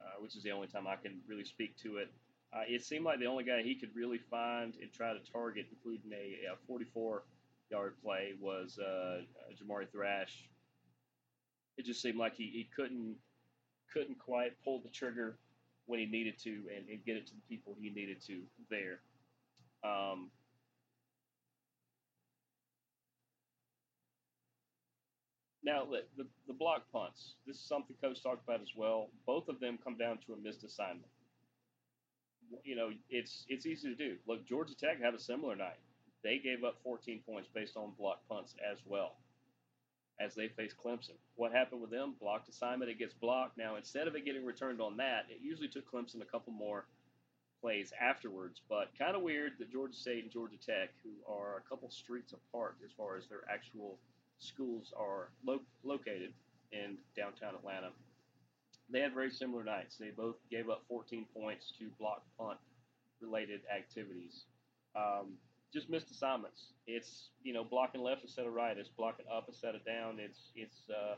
uh, 0.00 0.20
which 0.20 0.36
is 0.36 0.42
the 0.42 0.50
only 0.50 0.68
time 0.68 0.86
I 0.86 0.96
can 0.96 1.20
really 1.28 1.44
speak 1.44 1.76
to 1.82 1.98
it. 1.98 2.12
Uh, 2.52 2.62
it 2.68 2.84
seemed 2.84 3.04
like 3.04 3.18
the 3.18 3.26
only 3.26 3.44
guy 3.44 3.62
he 3.62 3.74
could 3.74 3.94
really 3.94 4.18
find 4.30 4.74
and 4.80 4.92
try 4.92 5.12
to 5.12 5.32
target, 5.32 5.66
including 5.70 6.12
a, 6.12 6.52
a 6.52 6.56
44 6.66 7.22
yard 7.70 7.94
play, 8.02 8.34
was 8.40 8.78
uh, 8.78 9.22
Jamari 9.52 9.90
Thrash. 9.90 10.48
It 11.78 11.86
just 11.86 12.02
seemed 12.02 12.18
like 12.18 12.36
he, 12.36 12.44
he 12.44 12.68
couldn't 12.76 13.16
couldn't 13.92 14.18
quite 14.18 14.52
pull 14.64 14.80
the 14.80 14.88
trigger 14.88 15.38
when 15.86 15.98
he 15.98 16.06
needed 16.06 16.38
to 16.42 16.50
and, 16.74 16.88
and 16.88 17.04
get 17.04 17.16
it 17.16 17.26
to 17.26 17.34
the 17.34 17.42
people 17.48 17.76
he 17.78 17.90
needed 17.90 18.22
to 18.26 18.40
there. 18.70 19.00
Um, 19.84 20.30
now, 25.64 25.84
the, 25.84 26.02
the, 26.16 26.28
the 26.48 26.52
block 26.52 26.82
punts. 26.92 27.34
This 27.46 27.56
is 27.56 27.62
something 27.62 27.94
Coach 28.00 28.22
talked 28.22 28.42
about 28.42 28.60
as 28.60 28.74
well. 28.76 29.10
Both 29.26 29.48
of 29.48 29.60
them 29.60 29.78
come 29.82 29.96
down 29.96 30.18
to 30.26 30.32
a 30.32 30.36
missed 30.36 30.64
assignment. 30.64 31.06
You 32.64 32.76
know, 32.76 32.90
it's 33.08 33.46
it's 33.48 33.64
easy 33.64 33.88
to 33.88 33.94
do. 33.94 34.16
Look, 34.26 34.46
Georgia 34.46 34.74
Tech 34.76 35.00
had 35.00 35.14
a 35.14 35.18
similar 35.18 35.56
night. 35.56 35.78
They 36.22 36.38
gave 36.38 36.64
up 36.64 36.76
14 36.84 37.20
points 37.26 37.48
based 37.54 37.76
on 37.76 37.92
block 37.98 38.20
punts 38.28 38.54
as 38.70 38.78
well 38.84 39.14
as 40.20 40.34
they 40.34 40.48
faced 40.48 40.76
Clemson. 40.76 41.16
What 41.36 41.52
happened 41.52 41.80
with 41.80 41.90
them? 41.90 42.14
Blocked 42.20 42.48
assignment, 42.48 42.90
it 42.90 42.98
gets 42.98 43.14
blocked. 43.14 43.56
Now, 43.56 43.76
instead 43.76 44.06
of 44.06 44.14
it 44.14 44.24
getting 44.24 44.44
returned 44.44 44.80
on 44.80 44.96
that, 44.98 45.26
it 45.30 45.38
usually 45.42 45.68
took 45.68 45.90
Clemson 45.90 46.20
a 46.20 46.26
couple 46.26 46.52
more 46.52 46.86
plays 47.60 47.92
afterwards. 48.00 48.60
But 48.68 48.90
kind 48.98 49.16
of 49.16 49.22
weird 49.22 49.52
that 49.58 49.72
Georgia 49.72 49.96
State 49.96 50.24
and 50.24 50.32
Georgia 50.32 50.58
Tech, 50.64 50.90
who 51.02 51.10
are 51.32 51.56
a 51.56 51.68
couple 51.68 51.90
streets 51.90 52.34
apart 52.34 52.76
as 52.84 52.92
far 52.96 53.16
as 53.16 53.26
their 53.28 53.42
actual 53.50 53.98
schools 54.42 54.92
are 54.98 55.30
lo- 55.44 55.62
located 55.84 56.32
in 56.72 56.98
downtown 57.16 57.54
Atlanta, 57.54 57.90
they 58.90 59.00
had 59.00 59.14
very 59.14 59.30
similar 59.30 59.64
nights. 59.64 59.96
They 59.98 60.10
both 60.10 60.36
gave 60.50 60.68
up 60.68 60.82
14 60.88 61.26
points 61.34 61.72
to 61.78 61.88
block 61.98 62.22
punt 62.38 62.58
related 63.20 63.60
activities. 63.74 64.44
Um, 64.96 65.34
just 65.72 65.88
missed 65.88 66.10
assignments. 66.10 66.72
It's 66.86 67.30
you 67.42 67.54
know 67.54 67.64
blocking 67.64 68.02
left 68.02 68.22
instead 68.22 68.46
of 68.46 68.52
right. 68.52 68.76
It's 68.76 68.90
blocking 68.90 69.26
up 69.34 69.44
instead 69.48 69.74
of 69.74 69.84
down. 69.84 70.18
It's 70.18 70.50
it's 70.54 70.90
uh, 70.90 71.14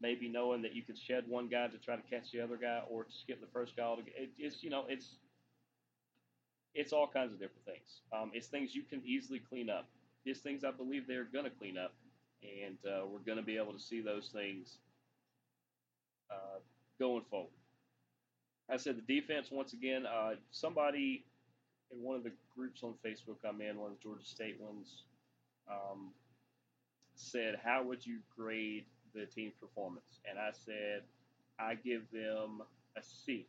maybe 0.00 0.28
knowing 0.28 0.62
that 0.62 0.74
you 0.74 0.82
can 0.82 0.96
shed 0.96 1.24
one 1.28 1.48
guy 1.48 1.68
to 1.68 1.78
try 1.78 1.96
to 1.96 2.02
catch 2.02 2.32
the 2.32 2.40
other 2.40 2.56
guy, 2.56 2.80
or 2.88 3.04
to 3.04 3.12
skip 3.12 3.40
the 3.40 3.46
first 3.52 3.76
guy. 3.76 3.94
It's 4.38 4.62
you 4.62 4.70
know 4.70 4.84
it's 4.88 5.16
it's 6.74 6.92
all 6.92 7.08
kinds 7.12 7.32
of 7.32 7.40
different 7.40 7.64
things. 7.66 8.02
Um, 8.12 8.30
it's 8.32 8.46
things 8.46 8.74
you 8.74 8.82
can 8.82 9.02
easily 9.04 9.40
clean 9.40 9.68
up. 9.68 9.86
It's 10.24 10.40
things 10.40 10.64
I 10.64 10.70
believe 10.70 11.06
they're 11.06 11.24
going 11.24 11.44
to 11.44 11.50
clean 11.50 11.76
up, 11.78 11.92
and 12.42 12.76
uh, 12.86 13.06
we're 13.06 13.18
going 13.20 13.38
to 13.38 13.44
be 13.44 13.56
able 13.56 13.72
to 13.72 13.80
see 13.80 14.00
those 14.00 14.30
things 14.32 14.78
uh, 16.30 16.58
going 16.98 17.24
forward. 17.30 17.50
I 18.70 18.76
said 18.76 18.96
the 18.96 19.20
defense 19.20 19.48
once 19.50 19.72
again. 19.72 20.04
Uh, 20.06 20.34
somebody 20.50 21.24
in 21.90 22.02
one 22.02 22.16
of 22.16 22.22
the 22.24 22.32
groups 22.54 22.82
on 22.82 22.94
Facebook 23.04 23.36
I'm 23.48 23.60
in, 23.60 23.78
one 23.78 23.92
of 23.92 23.96
the 23.98 24.02
Georgia 24.02 24.24
State 24.24 24.60
ones, 24.60 25.04
um, 25.70 26.10
said, 27.14 27.56
How 27.64 27.82
would 27.82 28.04
you 28.06 28.18
grade 28.36 28.84
the 29.14 29.26
team's 29.26 29.54
performance? 29.54 30.20
And 30.28 30.38
I 30.38 30.50
said, 30.52 31.02
I 31.58 31.74
give 31.74 32.02
them 32.12 32.62
a 32.96 33.02
C. 33.02 33.46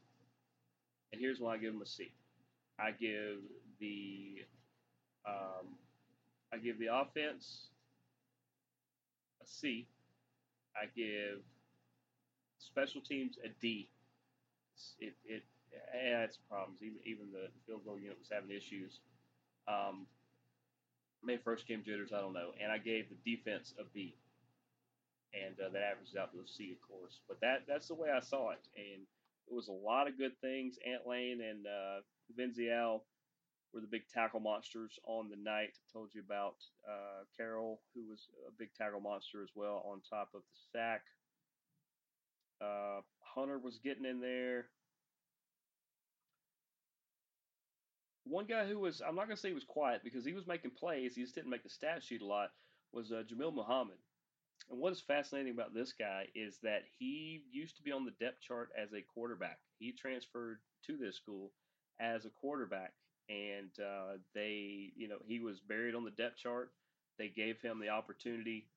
And 1.12 1.19
here's 1.19 1.39
why 1.39 1.55
I 1.55 1.58
give 1.58 1.74
them 1.74 1.81
a 1.81 1.86
C. 1.86 2.12
I 2.79 2.91
give 2.91 3.39
the 3.79 4.43
um, 5.27 5.67
I 6.53 6.58
give 6.58 6.79
the 6.79 6.88
offense 6.93 7.67
C. 9.50 9.88
I 10.75 10.86
give 10.96 11.41
special 12.60 13.01
teams 13.01 13.38
a 13.44 13.50
D. 13.62 13.89
It, 15.00 15.15
it 15.25 15.44
had 15.91 16.32
some 16.34 16.44
problems. 16.50 16.82
Even 16.82 17.00
even 17.06 17.32
the 17.32 17.50
field 17.65 17.86
goal 17.86 18.00
unit 18.00 18.18
was 18.20 18.29
having 18.32 18.51
issues. 18.51 19.00
Um, 19.68 20.08
maybe 21.24 21.41
first 21.44 21.68
game 21.68 21.84
jitters, 21.84 22.13
I 22.13 22.22
don't 22.22 22.34
know. 22.34 22.51
And 22.62 22.72
I 22.72 22.77
gave 22.77 23.08
the 23.10 23.36
defense 23.36 23.74
a 23.79 23.84
B, 23.94 24.15
and 25.34 25.56
uh, 25.60 25.70
that 25.74 25.82
averages 25.82 26.15
out 26.15 26.32
to 26.34 26.39
a 26.39 26.48
C, 26.48 26.72
of 26.72 26.82
course. 26.88 27.20
But 27.27 27.41
that 27.41 27.63
that's 27.68 27.88
the 27.88 27.96
way 27.96 28.10
I 28.10 28.20
saw 28.20 28.51
it, 28.51 28.68
and 28.75 29.03
it 29.48 29.53
was 29.53 29.68
a 29.68 29.72
lot 29.74 30.08
of 30.08 30.18
good 30.18 30.39
things. 30.41 30.77
Ant 30.86 31.08
Lane 31.08 31.41
and 31.41 31.65
uh, 31.68 32.01
Venzial 32.38 33.01
were 33.73 33.81
the 33.81 33.88
big 33.88 34.07
tackle 34.13 34.39
monsters 34.39 34.99
on 35.05 35.29
the 35.29 35.35
night. 35.35 35.69
I 35.73 35.85
told 35.93 36.09
you 36.13 36.21
about 36.25 36.55
uh, 36.88 37.23
Carroll, 37.38 37.81
who 37.93 38.07
was 38.07 38.27
a 38.47 38.51
big 38.57 38.73
tackle 38.73 38.99
monster 38.99 39.43
as 39.43 39.49
well, 39.55 39.83
on 39.85 40.01
top 40.09 40.29
of 40.33 40.41
the 40.41 40.77
sack. 40.77 41.01
Uh, 42.61 43.01
Hunter 43.21 43.59
was 43.59 43.79
getting 43.79 44.05
in 44.05 44.19
there. 44.19 44.65
One 48.25 48.45
guy 48.45 48.65
who 48.67 48.79
was, 48.79 49.01
I'm 49.01 49.15
not 49.15 49.25
going 49.25 49.35
to 49.35 49.41
say 49.41 49.49
he 49.49 49.55
was 49.55 49.63
quiet 49.63 50.01
because 50.03 50.25
he 50.25 50.33
was 50.33 50.45
making 50.45 50.71
plays, 50.71 51.15
he 51.15 51.21
just 51.23 51.35
didn't 51.35 51.49
make 51.49 51.63
the 51.63 51.69
stat 51.69 52.03
sheet 52.03 52.21
a 52.21 52.25
lot, 52.25 52.49
was 52.91 53.11
uh, 53.11 53.23
Jamil 53.23 53.53
Muhammad. 53.53 53.97
And 54.69 54.79
what 54.79 54.93
is 54.93 55.01
fascinating 55.01 55.53
about 55.53 55.73
this 55.73 55.93
guy 55.93 56.25
is 56.35 56.59
that 56.61 56.83
he 56.99 57.43
used 57.51 57.77
to 57.77 57.83
be 57.83 57.91
on 57.91 58.05
the 58.05 58.13
depth 58.23 58.41
chart 58.41 58.69
as 58.77 58.93
a 58.93 59.01
quarterback. 59.13 59.57
He 59.79 59.93
transferred 59.93 60.59
to 60.85 60.97
this 60.97 61.15
school 61.15 61.51
as 61.99 62.25
a 62.25 62.29
quarterback, 62.29 62.93
and 63.29 63.69
uh, 63.79 64.17
they, 64.33 64.91
you 64.95 65.07
know, 65.07 65.19
he 65.25 65.39
was 65.39 65.59
buried 65.59 65.95
on 65.95 66.03
the 66.03 66.12
depth 66.12 66.38
chart. 66.38 66.71
They 67.17 67.29
gave 67.29 67.62
him 67.62 67.79
the 67.79 67.89
opportunity 67.89 68.67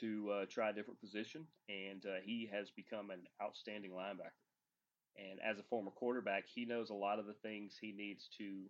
to 0.00 0.30
uh, 0.30 0.46
try 0.50 0.70
a 0.70 0.72
different 0.72 1.00
position, 1.00 1.46
and 1.68 2.04
uh, 2.06 2.20
he 2.24 2.48
has 2.52 2.70
become 2.70 3.10
an 3.10 3.20
outstanding 3.42 3.92
linebacker. 3.92 4.32
And 5.16 5.38
as 5.44 5.58
a 5.58 5.62
former 5.64 5.90
quarterback, 5.90 6.44
he 6.52 6.64
knows 6.64 6.90
a 6.90 6.94
lot 6.94 7.18
of 7.18 7.26
the 7.26 7.34
things 7.34 7.76
he 7.80 7.92
needs 7.92 8.28
to 8.38 8.64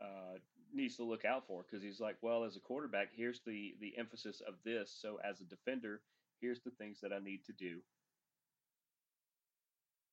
uh, 0.00 0.38
needs 0.72 0.96
to 0.96 1.04
look 1.04 1.24
out 1.24 1.46
for 1.46 1.62
because 1.62 1.82
he's 1.82 2.00
like, 2.00 2.16
well, 2.22 2.44
as 2.44 2.56
a 2.56 2.60
quarterback, 2.60 3.08
here's 3.14 3.40
the 3.44 3.74
the 3.80 3.98
emphasis 3.98 4.40
of 4.46 4.54
this. 4.64 4.96
So 5.00 5.18
as 5.28 5.40
a 5.40 5.44
defender, 5.44 6.00
here's 6.40 6.60
the 6.60 6.70
things 6.70 7.00
that 7.02 7.12
I 7.12 7.18
need 7.18 7.44
to 7.46 7.52
do 7.52 7.80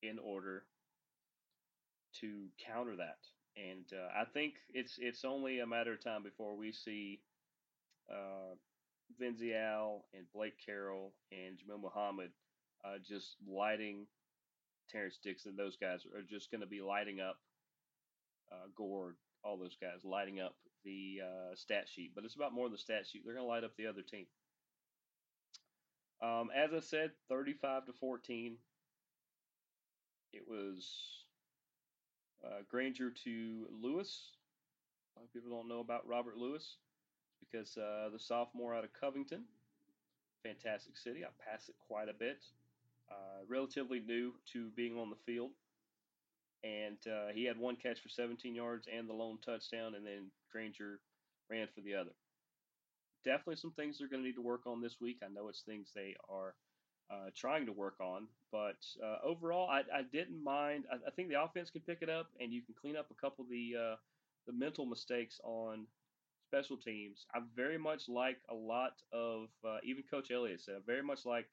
in 0.02 0.18
order 0.18 0.64
to 2.20 2.48
counter 2.64 2.96
that. 2.96 3.18
And 3.56 3.84
uh, 3.92 4.20
I 4.20 4.24
think 4.24 4.54
it's 4.72 4.98
it's 5.00 5.24
only 5.24 5.60
a 5.60 5.66
matter 5.66 5.92
of 5.92 6.02
time 6.02 6.22
before 6.22 6.56
we 6.56 6.72
see 6.72 7.20
uh, 8.10 8.54
Venzial 9.20 10.02
and 10.14 10.26
Blake 10.32 10.54
Carroll 10.64 11.12
and 11.32 11.58
Jamil 11.58 11.80
Muhammad 11.80 12.30
uh, 12.84 12.98
just 13.06 13.36
lighting 13.48 14.06
Terrence 14.90 15.18
Dixon, 15.22 15.56
those 15.56 15.76
guys 15.76 16.04
are 16.14 16.22
just 16.22 16.50
going 16.50 16.60
to 16.60 16.66
be 16.66 16.80
lighting 16.80 17.20
up 17.20 17.38
uh, 18.50 18.66
Gord, 18.76 19.16
all 19.44 19.58
those 19.58 19.76
guys 19.80 20.04
lighting 20.04 20.40
up 20.40 20.54
the 20.84 21.20
uh, 21.24 21.54
stat 21.54 21.86
sheet. 21.88 22.12
But 22.14 22.24
it's 22.24 22.36
about 22.36 22.54
more 22.54 22.66
than 22.66 22.72
the 22.72 22.78
stat 22.78 23.06
sheet. 23.06 23.22
They're 23.24 23.34
going 23.34 23.44
to 23.44 23.48
light 23.48 23.64
up 23.64 23.76
the 23.76 23.86
other 23.86 24.02
team. 24.02 24.26
Um, 26.22 26.48
as 26.54 26.72
I 26.74 26.80
said, 26.80 27.10
35 27.28 27.86
to 27.86 27.92
14. 27.92 28.56
It 30.32 30.42
was 30.48 30.88
uh, 32.44 32.62
Grainger 32.70 33.10
to 33.24 33.66
Lewis. 33.82 34.30
A 35.16 35.20
lot 35.20 35.26
of 35.26 35.32
people 35.32 35.50
don't 35.50 35.68
know 35.68 35.80
about 35.80 36.06
Robert 36.06 36.36
Lewis 36.36 36.76
because 37.40 37.76
uh, 37.76 38.10
the 38.12 38.18
sophomore 38.18 38.74
out 38.74 38.84
of 38.84 38.90
Covington, 38.92 39.44
fantastic 40.42 40.96
city. 40.96 41.24
I 41.24 41.28
pass 41.44 41.68
it 41.68 41.74
quite 41.86 42.08
a 42.08 42.14
bit 42.14 42.38
uh, 43.10 43.44
relatively 43.48 44.00
new 44.00 44.34
to 44.52 44.70
being 44.76 44.98
on 44.98 45.10
the 45.10 45.16
field. 45.26 45.50
And 46.64 46.98
uh, 47.06 47.32
he 47.32 47.44
had 47.44 47.58
one 47.58 47.76
catch 47.76 48.00
for 48.00 48.08
17 48.08 48.54
yards 48.54 48.86
and 48.92 49.08
the 49.08 49.12
lone 49.12 49.38
touchdown, 49.44 49.94
and 49.94 50.04
then 50.04 50.30
Grainger 50.50 51.00
ran 51.50 51.68
for 51.74 51.80
the 51.80 51.94
other. 51.94 52.10
Definitely 53.24 53.56
some 53.56 53.72
things 53.72 53.98
they're 53.98 54.08
going 54.08 54.22
to 54.22 54.28
need 54.28 54.34
to 54.34 54.42
work 54.42 54.66
on 54.66 54.82
this 54.82 54.96
week. 55.00 55.18
I 55.24 55.32
know 55.32 55.48
it's 55.48 55.62
things 55.62 55.88
they 55.94 56.16
are 56.28 56.54
uh, 57.10 57.30
trying 57.36 57.66
to 57.66 57.72
work 57.72 58.00
on. 58.00 58.26
But 58.52 58.84
uh, 59.04 59.18
overall, 59.24 59.68
I, 59.68 59.80
I, 59.94 60.02
didn't 60.10 60.42
mind. 60.42 60.84
I, 60.90 60.96
I, 61.06 61.10
think 61.10 61.28
the 61.28 61.42
offense 61.42 61.70
can 61.70 61.82
pick 61.82 61.98
it 62.02 62.08
up, 62.08 62.28
and 62.40 62.52
you 62.52 62.62
can 62.62 62.74
clean 62.80 62.96
up 62.96 63.06
a 63.10 63.20
couple 63.20 63.44
of 63.44 63.50
the 63.50 63.74
uh, 63.78 63.96
the 64.46 64.52
mental 64.52 64.86
mistakes 64.86 65.40
on 65.44 65.86
special 66.48 66.76
teams. 66.76 67.26
I 67.34 67.40
very 67.54 67.78
much 67.78 68.08
like 68.08 68.38
a 68.50 68.54
lot 68.54 68.92
of 69.12 69.48
uh, 69.66 69.78
even 69.84 70.02
Coach 70.10 70.30
Elliott 70.30 70.62
said. 70.62 70.74
I 70.76 70.80
very 70.86 71.02
much 71.02 71.26
like 71.26 71.46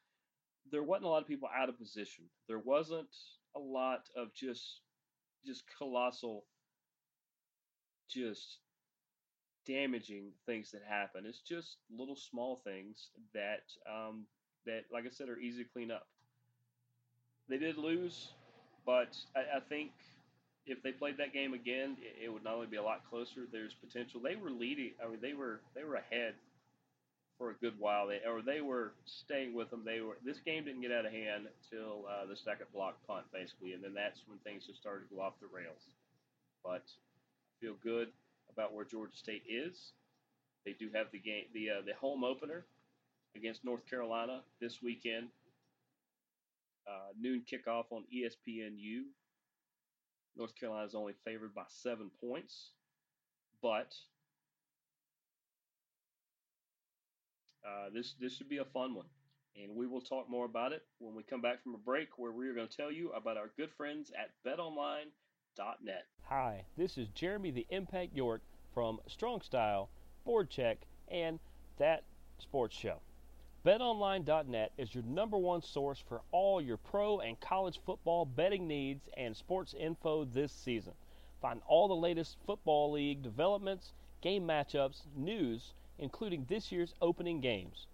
there 0.71 0.83
wasn't 0.83 1.05
a 1.05 1.09
lot 1.09 1.21
of 1.21 1.27
people 1.27 1.49
out 1.55 1.69
of 1.69 1.77
position. 1.77 2.25
There 2.47 2.59
wasn't 2.59 3.09
a 3.55 3.59
lot 3.59 4.07
of 4.15 4.33
just 4.33 4.81
just 5.45 5.63
colossal, 5.77 6.45
just 8.09 8.59
damaging 9.65 10.31
things 10.45 10.71
that 10.71 10.81
happen. 10.87 11.25
It's 11.25 11.41
just 11.41 11.77
little 11.95 12.15
small 12.15 12.61
things 12.63 13.09
that 13.33 13.63
um, 13.91 14.25
that, 14.65 14.85
like 14.91 15.05
I 15.05 15.09
said, 15.09 15.29
are 15.29 15.39
easy 15.39 15.63
to 15.63 15.69
clean 15.69 15.91
up. 15.91 16.07
They 17.47 17.57
did 17.57 17.77
lose, 17.77 18.29
but 18.85 19.15
I, 19.35 19.57
I 19.57 19.59
think 19.59 19.91
if 20.65 20.81
they 20.81 20.91
played 20.91 21.17
that 21.17 21.33
game 21.33 21.53
again, 21.53 21.97
it, 22.01 22.25
it, 22.25 22.33
would 22.33 22.43
not 22.43 22.55
only 22.55 22.67
be 22.67 22.77
a 22.77 22.83
lot 22.83 23.01
closer. 23.09 23.41
There's 23.51 23.73
potential. 23.73 24.19
They 24.19 24.35
were 24.35 24.49
leading. 24.49 24.91
I 25.03 25.09
mean, 25.09 25.19
they 25.21 25.33
were 25.33 25.61
they 25.75 25.83
were 25.83 25.95
ahead 25.95 26.33
for 27.37 27.51
a 27.51 27.53
good 27.53 27.73
while. 27.77 28.07
They 28.07 28.19
or 28.27 28.41
they 28.41 28.61
were 28.61 28.93
staying 29.05 29.53
with 29.53 29.69
them. 29.69 29.83
They 29.85 30.01
were. 30.01 30.17
This 30.25 30.39
game 30.39 30.65
didn't 30.65 30.81
get 30.81 30.91
out 30.91 31.05
of 31.05 31.11
hand 31.11 31.45
until 31.45 32.05
uh, 32.09 32.25
the 32.25 32.35
second 32.35 32.67
block 32.73 32.97
punt, 33.07 33.25
basically, 33.31 33.73
and 33.73 33.83
then 33.83 33.93
that's 33.93 34.21
when 34.27 34.39
things 34.39 34.65
just 34.65 34.79
started 34.79 35.07
to 35.09 35.15
go 35.15 35.21
off 35.21 35.33
the 35.39 35.47
rails. 35.53 35.81
But 36.63 36.81
I 36.81 37.53
feel 37.61 37.75
good 37.83 38.09
about 38.51 38.73
where 38.73 38.85
Georgia 38.85 39.15
State 39.15 39.43
is. 39.47 39.91
They 40.65 40.73
do 40.73 40.89
have 40.95 41.07
the 41.11 41.19
game, 41.19 41.45
the 41.53 41.69
uh, 41.69 41.81
the 41.85 41.93
home 41.93 42.23
opener 42.23 42.65
against 43.35 43.63
North 43.65 43.85
Carolina 43.89 44.41
this 44.59 44.81
weekend. 44.81 45.27
Uh, 46.87 47.11
noon 47.19 47.43
kickoff 47.51 47.85
on 47.91 48.03
ESPNU. 48.13 49.01
North 50.37 50.55
Carolina 50.55 50.85
is 50.85 50.95
only 50.95 51.13
favored 51.23 51.53
by 51.53 51.63
seven 51.67 52.11
points, 52.21 52.71
but 53.61 53.95
uh, 57.65 57.89
this 57.93 58.15
this 58.19 58.35
should 58.35 58.49
be 58.49 58.57
a 58.57 58.65
fun 58.65 58.93
one, 58.93 59.05
and 59.55 59.75
we 59.75 59.87
will 59.87 60.01
talk 60.01 60.29
more 60.29 60.45
about 60.45 60.73
it 60.73 60.83
when 60.99 61.15
we 61.15 61.23
come 61.23 61.41
back 61.41 61.63
from 61.63 61.73
a 61.73 61.77
break, 61.77 62.17
where 62.17 62.33
we 62.33 62.47
are 62.49 62.53
going 62.53 62.67
to 62.67 62.77
tell 62.77 62.91
you 62.91 63.11
about 63.11 63.37
our 63.37 63.49
good 63.57 63.71
friends 63.77 64.11
at 64.11 64.31
BetOnline.net. 64.45 66.05
Hi, 66.23 66.65
this 66.77 66.97
is 66.97 67.07
Jeremy 67.15 67.51
the 67.51 67.65
Impact 67.69 68.15
York 68.15 68.41
from 68.73 68.99
Strong 69.07 69.41
Style, 69.41 69.89
Board 70.25 70.49
Check, 70.49 70.79
and 71.07 71.39
That 71.77 72.03
Sports 72.39 72.75
Show. 72.75 72.99
BetOnline.net 73.65 74.73
is 74.77 74.93
your 74.93 75.03
number 75.05 75.39
one 75.39 75.63
source 75.63 75.97
for 76.07 76.21
all 76.31 76.61
your 76.61 76.77
pro 76.77 77.19
and 77.21 77.39
college 77.39 77.79
football 77.83 78.23
betting 78.23 78.67
needs 78.67 79.09
and 79.17 79.35
sports 79.35 79.73
info 79.73 80.23
this 80.23 80.51
season. 80.51 80.93
Find 81.41 81.63
all 81.65 81.87
the 81.87 81.95
latest 81.95 82.37
football 82.45 82.91
league 82.91 83.23
developments, 83.23 83.93
game 84.21 84.47
matchups, 84.47 85.01
news, 85.15 85.73
including 85.97 86.45
this 86.47 86.71
year's 86.71 86.93
opening 87.01 87.41
games. 87.41 87.87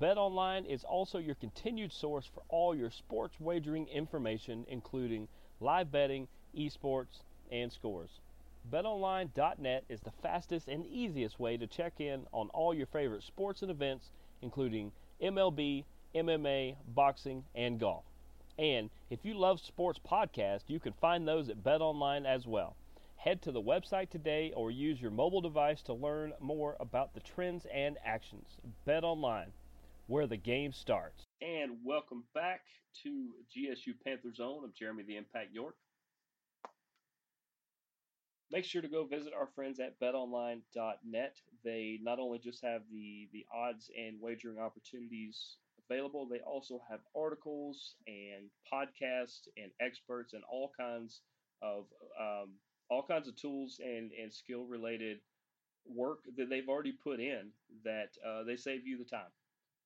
BetOnline 0.00 0.64
is 0.64 0.82
also 0.82 1.18
your 1.18 1.34
continued 1.34 1.92
source 1.92 2.24
for 2.24 2.42
all 2.48 2.74
your 2.74 2.90
sports 2.90 3.38
wagering 3.38 3.88
information, 3.88 4.64
including 4.66 5.28
live 5.60 5.92
betting, 5.92 6.26
esports, 6.56 7.20
and 7.52 7.70
scores. 7.70 8.20
BetOnline.net 8.72 9.84
is 9.90 10.00
the 10.00 10.10
fastest 10.22 10.68
and 10.68 10.86
easiest 10.86 11.38
way 11.38 11.58
to 11.58 11.66
check 11.66 12.00
in 12.00 12.26
on 12.32 12.48
all 12.54 12.72
your 12.72 12.86
favorite 12.86 13.24
sports 13.24 13.60
and 13.60 13.70
events 13.70 14.08
including 14.42 14.92
MLB, 15.22 15.84
MMA, 16.14 16.76
boxing, 16.94 17.44
and 17.54 17.78
golf. 17.78 18.04
And 18.58 18.90
if 19.10 19.24
you 19.24 19.34
love 19.34 19.60
sports 19.60 19.98
podcasts, 19.98 20.68
you 20.68 20.80
can 20.80 20.94
find 20.94 21.26
those 21.26 21.48
at 21.48 21.62
BetOnline 21.62 22.26
as 22.26 22.46
well. 22.46 22.76
Head 23.16 23.42
to 23.42 23.52
the 23.52 23.60
website 23.60 24.08
today 24.08 24.52
or 24.54 24.70
use 24.70 25.00
your 25.00 25.10
mobile 25.10 25.40
device 25.40 25.82
to 25.82 25.94
learn 25.94 26.32
more 26.40 26.76
about 26.80 27.12
the 27.12 27.20
trends 27.20 27.66
and 27.72 27.98
actions. 28.04 28.56
BetOnline, 28.86 29.50
where 30.06 30.26
the 30.26 30.36
game 30.36 30.72
starts. 30.72 31.24
And 31.42 31.78
welcome 31.84 32.24
back 32.34 32.60
to 33.02 33.28
GSU 33.54 33.94
Panther 34.04 34.32
Zone 34.34 34.62
I'm 34.64 34.72
Jeremy 34.78 35.02
the 35.02 35.16
Impact 35.16 35.52
York. 35.52 35.74
Make 38.50 38.64
sure 38.64 38.80
to 38.82 38.88
go 38.88 39.04
visit 39.04 39.32
our 39.32 39.48
friends 39.54 39.80
at 39.80 39.98
betonline.net. 40.00 41.36
They 41.64 41.98
not 42.02 42.18
only 42.20 42.38
just 42.38 42.62
have 42.62 42.82
the, 42.92 43.28
the 43.32 43.44
odds 43.54 43.90
and 43.96 44.20
wagering 44.20 44.58
opportunities 44.58 45.56
available, 45.90 46.26
they 46.26 46.40
also 46.40 46.80
have 46.88 47.00
articles 47.16 47.96
and 48.06 48.50
podcasts 48.72 49.48
and 49.56 49.72
experts 49.80 50.32
and 50.32 50.44
all 50.50 50.70
kinds 50.78 51.22
of 51.62 51.86
um, 52.20 52.54
all 52.88 53.02
kinds 53.02 53.26
of 53.26 53.34
tools 53.36 53.80
and, 53.82 54.12
and 54.12 54.32
skill 54.32 54.64
related 54.64 55.18
work 55.86 56.20
that 56.36 56.48
they've 56.50 56.68
already 56.68 56.92
put 56.92 57.20
in 57.20 57.50
that 57.84 58.10
uh, 58.26 58.44
they 58.44 58.56
save 58.56 58.86
you 58.86 58.98
the 58.98 59.04
time. 59.04 59.30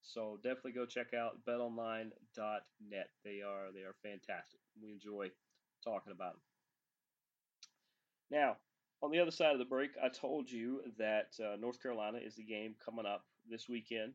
So 0.03 0.39
definitely 0.43 0.73
go 0.73 0.87
check 0.87 1.15
out 1.15 1.39
betonline.net. 1.49 3.11
They 3.25 3.41
are 3.43 3.73
they 3.75 3.81
are 3.83 3.97
fantastic. 4.03 4.61
We 4.83 4.93
enjoy 4.93 5.31
talking 5.85 6.13
about 6.13 6.35
them. 6.35 6.50
Now, 8.31 8.57
on 9.03 9.11
the 9.11 9.19
other 9.19 9.31
side 9.31 9.53
of 9.53 9.59
the 9.59 9.65
break, 9.65 9.91
I 10.03 10.09
told 10.09 10.51
you 10.51 10.83
that 10.99 11.31
uh, 11.41 11.57
North 11.57 11.83
Carolina 11.83 12.19
is 12.19 12.37
the 12.37 12.43
game 12.43 12.75
coming 12.85 13.07
up 13.07 13.25
this 13.49 13.69
weekend. 13.69 14.13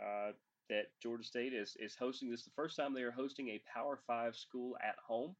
Uh, 0.00 0.32
that 0.68 0.86
Georgia 1.02 1.24
State 1.24 1.54
is, 1.54 1.76
is 1.80 1.96
hosting. 1.96 2.30
This 2.30 2.44
the 2.44 2.50
first 2.54 2.76
time 2.76 2.92
they 2.92 3.02
are 3.02 3.10
hosting 3.10 3.48
a 3.48 3.62
Power 3.72 3.98
Five 4.06 4.36
school 4.36 4.76
at 4.86 4.96
home. 5.04 5.34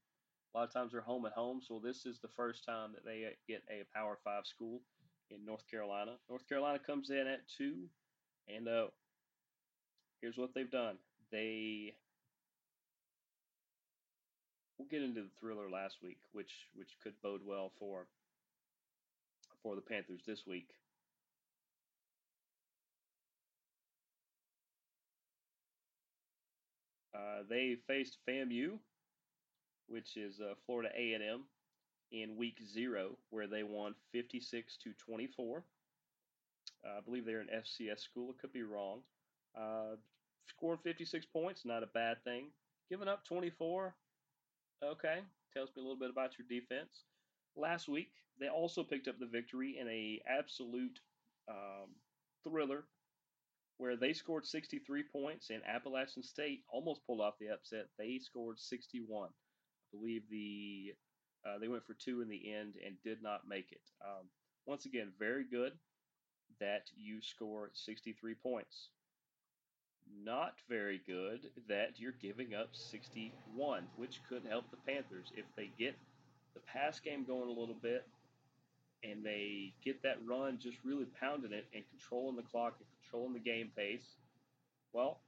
A 0.54 0.58
lot 0.58 0.66
of 0.66 0.72
times 0.72 0.92
they're 0.92 1.02
home 1.02 1.26
at 1.26 1.32
home, 1.32 1.60
so 1.62 1.80
this 1.82 2.06
is 2.06 2.18
the 2.18 2.28
first 2.28 2.64
time 2.64 2.92
that 2.94 3.04
they 3.04 3.26
get 3.46 3.62
a 3.70 3.84
Power 3.94 4.18
Five 4.24 4.46
school 4.46 4.80
in 5.30 5.44
North 5.44 5.68
Carolina. 5.70 6.12
North 6.28 6.48
Carolina 6.48 6.78
comes 6.78 7.10
in 7.10 7.26
at 7.26 7.46
two, 7.56 7.84
and 8.48 8.66
uh, 8.66 8.86
here's 10.22 10.38
what 10.38 10.54
they've 10.54 10.70
done. 10.70 10.96
They 11.30 11.92
we'll 14.78 14.88
get 14.88 15.02
into 15.02 15.22
the 15.22 15.30
thriller 15.40 15.68
last 15.70 15.96
week, 16.02 16.18
which 16.32 16.52
which 16.74 16.96
could 17.02 17.14
bode 17.22 17.42
well 17.44 17.72
for 17.78 18.06
for 19.62 19.74
the 19.74 19.80
Panthers 19.80 20.22
this 20.26 20.46
week. 20.46 20.68
Uh, 27.14 27.42
they 27.48 27.76
faced 27.88 28.18
FAMU, 28.28 28.78
which 29.88 30.16
is 30.16 30.40
uh, 30.40 30.54
Florida 30.66 30.90
A&M, 30.96 31.42
in 32.12 32.36
week 32.36 32.58
zero, 32.72 33.16
where 33.30 33.48
they 33.48 33.64
won 33.64 33.94
56 34.12 34.76
to 34.84 34.92
24. 35.04 35.64
Uh, 36.84 36.98
I 36.98 37.00
believe 37.00 37.26
they're 37.26 37.40
an 37.40 37.48
FCS 37.52 38.00
school. 38.00 38.30
It 38.30 38.38
could 38.38 38.52
be 38.52 38.62
wrong. 38.62 39.00
Uh, 39.58 39.96
scoring 40.46 40.78
56 40.84 41.26
points, 41.26 41.64
not 41.64 41.82
a 41.82 41.88
bad 41.88 42.22
thing. 42.22 42.46
Giving 42.88 43.08
up 43.08 43.24
24, 43.24 43.94
Okay, 44.82 45.18
tells 45.52 45.70
me 45.74 45.80
a 45.80 45.84
little 45.84 45.98
bit 45.98 46.10
about 46.10 46.32
your 46.38 46.46
defense. 46.48 47.04
Last 47.56 47.88
week, 47.88 48.12
they 48.38 48.48
also 48.48 48.84
picked 48.84 49.08
up 49.08 49.18
the 49.18 49.26
victory 49.26 49.76
in 49.80 49.88
a 49.88 50.20
absolute 50.28 51.00
um, 51.48 51.90
thriller 52.44 52.84
where 53.78 53.96
they 53.96 54.12
scored 54.12 54.46
63 54.46 55.04
points 55.12 55.50
and 55.50 55.62
Appalachian 55.66 56.22
State 56.22 56.62
almost 56.68 57.04
pulled 57.06 57.20
off 57.20 57.38
the 57.40 57.48
upset. 57.48 57.86
They 57.98 58.18
scored 58.18 58.58
61. 58.60 59.28
I 59.30 59.96
believe 59.96 60.22
the 60.30 60.94
uh, 61.46 61.58
they 61.58 61.68
went 61.68 61.86
for 61.86 61.94
two 61.94 62.20
in 62.20 62.28
the 62.28 62.52
end 62.52 62.74
and 62.84 62.96
did 63.04 63.22
not 63.22 63.48
make 63.48 63.70
it. 63.72 63.80
Um, 64.04 64.26
once 64.66 64.86
again, 64.86 65.12
very 65.18 65.44
good 65.44 65.72
that 66.60 66.82
you 66.96 67.22
score 67.22 67.70
63 67.72 68.34
points 68.34 68.88
not 70.24 70.54
very 70.68 71.00
good 71.06 71.40
that 71.68 71.98
you're 71.98 72.14
giving 72.20 72.54
up 72.54 72.68
61, 72.72 73.84
which 73.96 74.20
could 74.28 74.42
help 74.48 74.70
the 74.70 74.76
Panthers 74.90 75.32
if 75.36 75.44
they 75.56 75.70
get 75.78 75.96
the 76.54 76.60
pass 76.60 77.00
game 77.00 77.24
going 77.24 77.48
a 77.48 77.60
little 77.60 77.76
bit 77.80 78.06
and 79.04 79.24
they 79.24 79.72
get 79.84 80.02
that 80.02 80.18
run 80.26 80.58
just 80.60 80.78
really 80.84 81.06
pounding 81.20 81.52
it 81.52 81.66
and 81.74 81.84
controlling 81.90 82.36
the 82.36 82.42
clock 82.42 82.74
and 82.78 82.88
controlling 83.00 83.32
the 83.32 83.38
game 83.38 83.70
pace. 83.76 84.16
Well, 84.92 85.18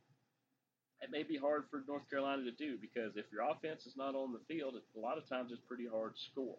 it 1.03 1.11
may 1.11 1.23
be 1.23 1.37
hard 1.37 1.64
for 1.71 1.83
North 1.87 2.09
Carolina 2.11 2.45
to 2.45 2.51
do 2.51 2.77
because 2.81 3.16
if 3.16 3.27
your 3.33 3.49
offense 3.49 3.87
is 3.87 3.97
not 3.97 4.14
on 4.14 4.33
the 4.33 4.40
field, 4.53 4.75
a 4.75 4.99
lot 4.99 5.19
of 5.19 5.29
times 5.29 5.53
it's 5.53 5.61
pretty 5.66 5.87
hard 5.87 6.14
to 6.14 6.21
score. 6.21 6.57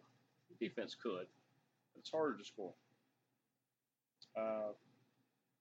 The 0.48 0.68
defense 0.68 0.96
could, 1.00 1.26
but 1.94 2.00
it's 2.00 2.10
harder 2.10 2.36
to 2.36 2.44
score. 2.44 2.72
Uh, 4.36 4.72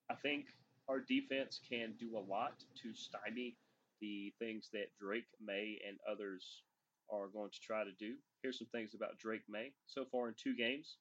I 0.10 0.15
think 0.15 0.45
our 0.87 0.99
defense 0.99 1.59
can 1.69 1.95
do 1.99 2.17
a 2.17 2.19
lot 2.19 2.63
to 2.81 2.93
stymie 2.93 3.57
the 4.01 4.33
things 4.39 4.69
that 4.73 4.95
Drake 4.99 5.27
Maye 5.39 5.79
and 5.87 5.97
others 6.09 6.63
are 7.11 7.27
going 7.27 7.51
to 7.51 7.61
try 7.61 7.83
to 7.83 7.91
do. 7.93 8.15
Here's 8.41 8.57
some 8.57 8.67
things 8.67 8.93
about 8.93 9.17
Drake 9.19 9.43
Maye. 9.49 9.73
So 9.87 10.05
far 10.05 10.27
in 10.27 10.35
two 10.35 10.55
games, 10.55 10.97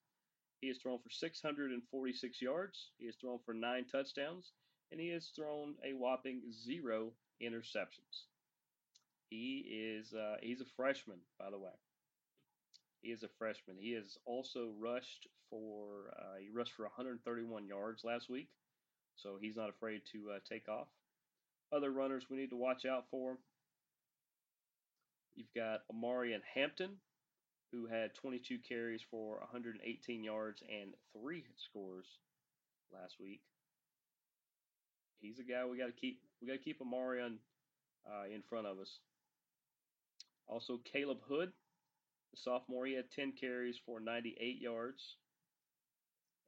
he 0.60 0.68
has 0.68 0.78
thrown 0.78 0.98
for 1.00 1.10
646 1.10 2.42
yards. 2.42 2.92
He 2.98 3.06
has 3.06 3.16
thrown 3.16 3.38
for 3.44 3.54
nine 3.54 3.86
touchdowns. 3.86 4.52
and 4.90 5.00
he 5.00 5.08
has 5.10 5.28
thrown 5.28 5.76
a 5.84 5.92
whopping 5.94 6.42
zero 6.52 7.12
interceptions. 7.42 8.26
He 9.30 9.58
is 9.68 10.12
uh, 10.14 10.36
he's 10.42 10.60
a 10.60 10.66
freshman, 10.76 11.20
by 11.38 11.50
the 11.50 11.58
way. 11.58 11.72
He 13.02 13.10
is 13.12 13.22
a 13.22 13.28
freshman. 13.28 13.76
He 13.78 13.92
has 13.92 14.16
also 14.24 14.72
rushed 14.78 15.26
for 15.50 16.12
uh, 16.18 16.38
he 16.40 16.48
rushed 16.50 16.72
for 16.72 16.84
131 16.84 17.66
yards 17.66 18.04
last 18.04 18.28
week, 18.30 18.48
so 19.22 19.36
he's 19.40 19.56
not 19.56 19.70
afraid 19.70 20.02
to 20.12 20.32
uh, 20.36 20.38
take 20.48 20.68
off. 20.68 20.88
Other 21.72 21.90
runners 21.90 22.24
we 22.30 22.36
need 22.36 22.50
to 22.50 22.56
watch 22.56 22.84
out 22.84 23.04
for. 23.10 23.38
You've 25.34 25.54
got 25.54 25.82
Omarion 25.92 26.40
Hampton, 26.54 26.96
who 27.72 27.86
had 27.86 28.14
22 28.14 28.58
carries 28.68 29.00
for 29.10 29.38
118 29.38 30.24
yards 30.24 30.62
and 30.68 30.94
three 31.12 31.44
scores 31.56 32.06
last 32.92 33.14
week. 33.20 33.40
He's 35.20 35.38
a 35.38 35.42
guy 35.42 35.64
we 35.66 35.78
got 35.78 35.86
to 35.86 35.92
keep. 35.92 36.20
We 36.40 36.48
got 36.48 36.54
to 36.54 36.58
keep 36.58 36.80
Omarion 36.80 37.36
uh, 38.06 38.34
in 38.34 38.42
front 38.48 38.66
of 38.66 38.78
us. 38.78 38.98
Also, 40.48 40.80
Caleb 40.90 41.18
Hood, 41.28 41.52
the 42.32 42.36
sophomore, 42.36 42.86
he 42.86 42.94
had 42.94 43.10
10 43.14 43.34
carries 43.38 43.76
for 43.84 44.00
98 44.00 44.60
yards. 44.60 45.16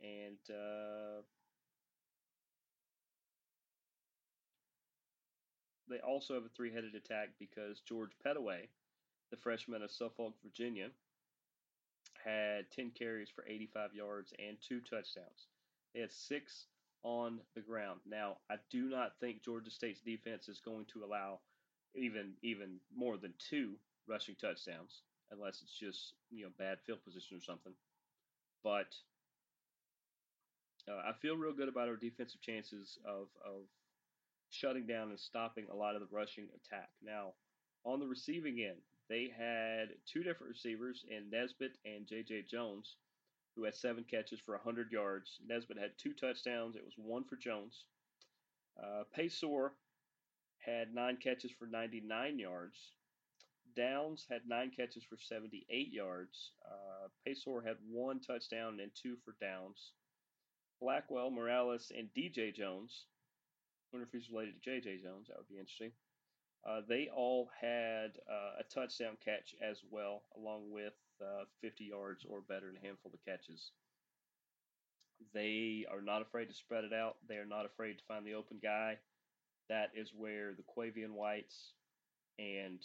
And 0.01 0.39
uh, 0.51 1.23
they 5.93 6.01
also 6.01 6.35
have 6.35 6.45
a 6.45 6.49
three 6.57 6.73
headed 6.73 6.95
attack 6.95 7.31
because 7.39 7.81
George 7.81 8.13
Pettaway, 8.25 8.69
the 9.31 9.37
freshman 9.37 9.83
of 9.83 9.91
Suffolk, 9.91 10.35
Virginia, 10.43 10.89
had 12.25 12.71
10 12.71 12.93
carries 12.99 13.29
for 13.29 13.45
85 13.47 13.95
yards 13.95 14.33
and 14.39 14.57
two 14.61 14.81
touchdowns. 14.81 15.49
They 15.95 16.01
had 16.01 16.13
six 16.13 16.67
on 17.03 17.41
the 17.55 17.61
ground. 17.61 18.01
Now, 18.09 18.39
I 18.51 18.57
do 18.71 18.89
not 18.89 19.19
think 19.21 19.43
Georgia 19.43 19.71
State's 19.71 20.01
defense 20.01 20.49
is 20.49 20.61
going 20.61 20.87
to 20.93 21.05
allow 21.05 21.41
even 21.95 22.33
even 22.43 22.77
more 22.97 23.17
than 23.19 23.35
two 23.39 23.75
rushing 24.09 24.35
touchdowns, 24.37 25.03
unless 25.31 25.61
it's 25.63 25.79
just 25.79 26.15
you 26.31 26.45
know 26.45 26.51
bad 26.59 26.79
field 26.87 27.05
position 27.05 27.37
or 27.37 27.41
something. 27.43 27.73
But 28.63 28.95
uh, 30.89 31.03
I 31.09 31.13
feel 31.21 31.37
real 31.37 31.53
good 31.53 31.69
about 31.69 31.89
our 31.89 31.97
defensive 31.97 32.41
chances 32.41 32.99
of 33.05 33.29
of 33.45 33.67
shutting 34.53 34.87
down 34.87 35.11
and 35.11 35.19
stopping 35.19 35.67
a 35.71 35.75
lot 35.75 35.95
of 35.95 36.01
the 36.01 36.15
rushing 36.15 36.49
attack. 36.55 36.91
Now, 37.03 37.33
on 37.85 37.99
the 37.99 38.07
receiving 38.07 38.61
end, 38.61 38.81
they 39.09 39.33
had 39.37 39.89
two 40.07 40.23
different 40.23 40.53
receivers 40.53 41.05
in 41.09 41.31
Nesbit 41.31 41.73
and 41.85 42.07
J.J. 42.07 42.45
Jones, 42.51 42.97
who 43.57 43.65
had 43.65 43.75
seven 43.75 44.05
catches 44.05 44.41
for 44.41 44.55
100 44.55 44.93
yards. 44.93 45.41
Nesbit 45.47 45.79
had 45.79 45.93
two 45.99 46.13
touchdowns. 46.13 46.77
It 46.77 46.85
was 46.85 46.95
one 46.97 47.25
for 47.25 47.37
Jones. 47.37 47.85
Uh, 48.83 49.05
Paysour 49.17 49.71
had 50.59 50.95
nine 50.95 51.17
catches 51.17 51.51
for 51.59 51.67
99 51.67 52.39
yards. 52.39 52.79
Downs 53.75 54.27
had 54.31 54.43
nine 54.47 54.71
catches 54.71 55.03
for 55.05 55.17
78 55.19 55.93
yards. 55.93 56.53
Uh, 56.65 57.09
Paysour 57.27 57.67
had 57.67 57.77
one 57.91 58.21
touchdown 58.21 58.79
and 58.81 58.91
two 58.95 59.17
for 59.25 59.35
Downs. 59.41 59.93
Blackwell, 60.81 61.31
Morales, 61.31 61.91
and 61.97 62.09
DJ 62.17 62.55
Jones. 62.55 63.07
Wonder 63.93 64.07
if 64.07 64.13
he's 64.13 64.31
related 64.31 64.55
to 64.63 64.71
JJ 64.71 65.03
Jones. 65.03 65.29
That 65.29 65.39
would 65.39 65.49
be 65.49 65.59
interesting. 65.59 65.93
Uh, 66.67 66.81
they 66.89 67.09
all 67.15 67.51
had 67.61 68.13
uh, 68.31 68.61
a 68.61 68.65
touchdown 68.73 69.17
catch 69.25 69.55
as 69.63 69.83
well, 69.91 70.23
along 70.37 70.71
with 70.71 70.95
uh, 71.21 71.45
50 71.61 71.85
yards 71.85 72.25
or 72.29 72.41
better 72.41 72.69
and 72.69 72.79
a 72.79 72.87
handful 72.87 73.11
of 73.13 73.25
catches. 73.25 73.73
They 75.35 75.85
are 75.91 76.01
not 76.01 76.23
afraid 76.23 76.49
to 76.49 76.55
spread 76.55 76.85
it 76.85 76.93
out. 76.93 77.17
They 77.29 77.37
are 77.37 77.47
not 77.47 77.67
afraid 77.67 77.99
to 77.99 78.05
find 78.07 78.27
the 78.27 78.35
open 78.35 78.59
guy. 78.63 78.99
That 79.69 79.91
is 79.95 80.13
where 80.17 80.55
the 80.55 80.65
Quavian 80.65 81.13
Whites 81.13 81.73
and 82.39 82.81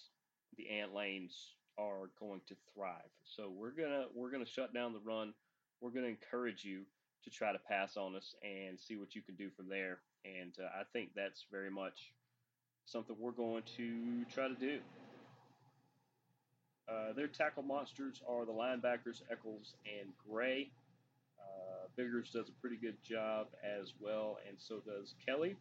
the 0.57 0.69
Ant 0.69 0.93
Lanes 0.93 1.55
are 1.77 2.09
going 2.19 2.41
to 2.47 2.55
thrive. 2.73 3.11
So 3.23 3.51
we're 3.55 3.71
gonna 3.71 4.05
we're 4.13 4.31
gonna 4.31 4.45
shut 4.45 4.73
down 4.73 4.93
the 4.93 4.99
run. 4.99 5.33
We're 5.81 5.91
gonna 5.91 6.07
encourage 6.07 6.63
you 6.63 6.83
to 7.29 7.37
try 7.37 7.51
to 7.51 7.59
pass 7.59 7.97
on 7.97 8.15
us 8.15 8.35
and 8.41 8.79
see 8.79 8.95
what 8.95 9.15
you 9.15 9.21
can 9.21 9.35
do 9.35 9.49
from 9.55 9.67
there. 9.67 9.99
And 10.23 10.53
uh, 10.59 10.67
I 10.79 10.83
think 10.93 11.09
that's 11.15 11.45
very 11.51 11.69
much 11.69 12.13
something 12.85 13.15
we're 13.19 13.31
going 13.31 13.63
to 13.75 14.25
try 14.33 14.47
to 14.47 14.55
do. 14.55 14.79
Uh, 16.87 17.11
their 17.13 17.27
tackle 17.27 17.63
monsters 17.63 18.21
are 18.29 18.45
the 18.45 18.51
linebackers 18.51 19.21
Echols 19.29 19.73
and 19.99 20.09
Gray. 20.29 20.69
Uh, 21.37 21.87
Biggers 21.97 22.31
does 22.31 22.47
a 22.47 22.61
pretty 22.61 22.77
good 22.77 22.95
job 23.03 23.47
as 23.61 23.93
well, 23.99 24.37
and 24.47 24.57
so 24.57 24.79
does 24.85 25.13
Kelly. 25.25 25.57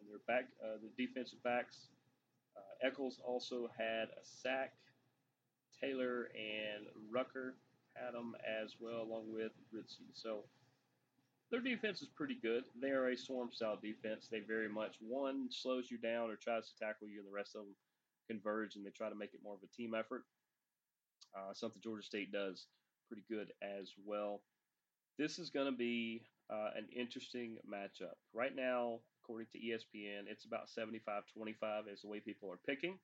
And 0.00 0.10
their 0.10 0.20
back, 0.26 0.48
uh, 0.62 0.76
the 0.82 1.06
defensive 1.06 1.42
backs, 1.42 1.76
uh, 2.56 2.86
Echols 2.86 3.20
also 3.26 3.70
had 3.78 4.08
a 4.08 4.24
sack. 4.42 4.74
Taylor 5.80 6.28
and 6.36 6.86
Rucker 7.10 7.54
had 7.94 8.14
them 8.14 8.34
as 8.62 8.74
well, 8.80 9.02
along 9.02 9.32
with 9.32 9.52
Ritzy. 9.74 10.10
So 10.14 10.44
their 11.50 11.60
defense 11.60 12.02
is 12.02 12.08
pretty 12.08 12.36
good. 12.40 12.64
They 12.80 12.90
are 12.90 13.08
a 13.08 13.16
swarm 13.16 13.50
style 13.52 13.78
defense. 13.80 14.28
They 14.30 14.40
very 14.40 14.68
much 14.68 14.96
one 15.00 15.48
slows 15.50 15.90
you 15.90 15.98
down 15.98 16.30
or 16.30 16.36
tries 16.36 16.68
to 16.68 16.78
tackle 16.78 17.08
you, 17.08 17.18
and 17.18 17.28
the 17.28 17.34
rest 17.34 17.54
of 17.54 17.62
them 17.62 17.74
converge 18.28 18.76
and 18.76 18.86
they 18.86 18.90
try 18.90 19.08
to 19.08 19.14
make 19.14 19.34
it 19.34 19.40
more 19.42 19.54
of 19.54 19.62
a 19.62 19.76
team 19.76 19.94
effort. 19.94 20.24
Uh, 21.36 21.52
something 21.52 21.82
Georgia 21.82 22.02
State 22.02 22.32
does 22.32 22.66
pretty 23.08 23.24
good 23.28 23.52
as 23.62 23.92
well. 24.04 24.40
This 25.18 25.38
is 25.38 25.50
going 25.50 25.66
to 25.66 25.76
be 25.76 26.22
uh, 26.50 26.70
an 26.76 26.86
interesting 26.94 27.58
matchup. 27.70 28.16
Right 28.32 28.54
now, 28.54 29.00
according 29.22 29.48
to 29.52 29.58
ESPN, 29.58 30.24
it's 30.28 30.44
about 30.44 30.68
75 30.68 31.24
25 31.34 31.84
is 31.92 32.02
the 32.02 32.08
way 32.08 32.20
people 32.20 32.50
are 32.50 32.58
picking 32.66 32.98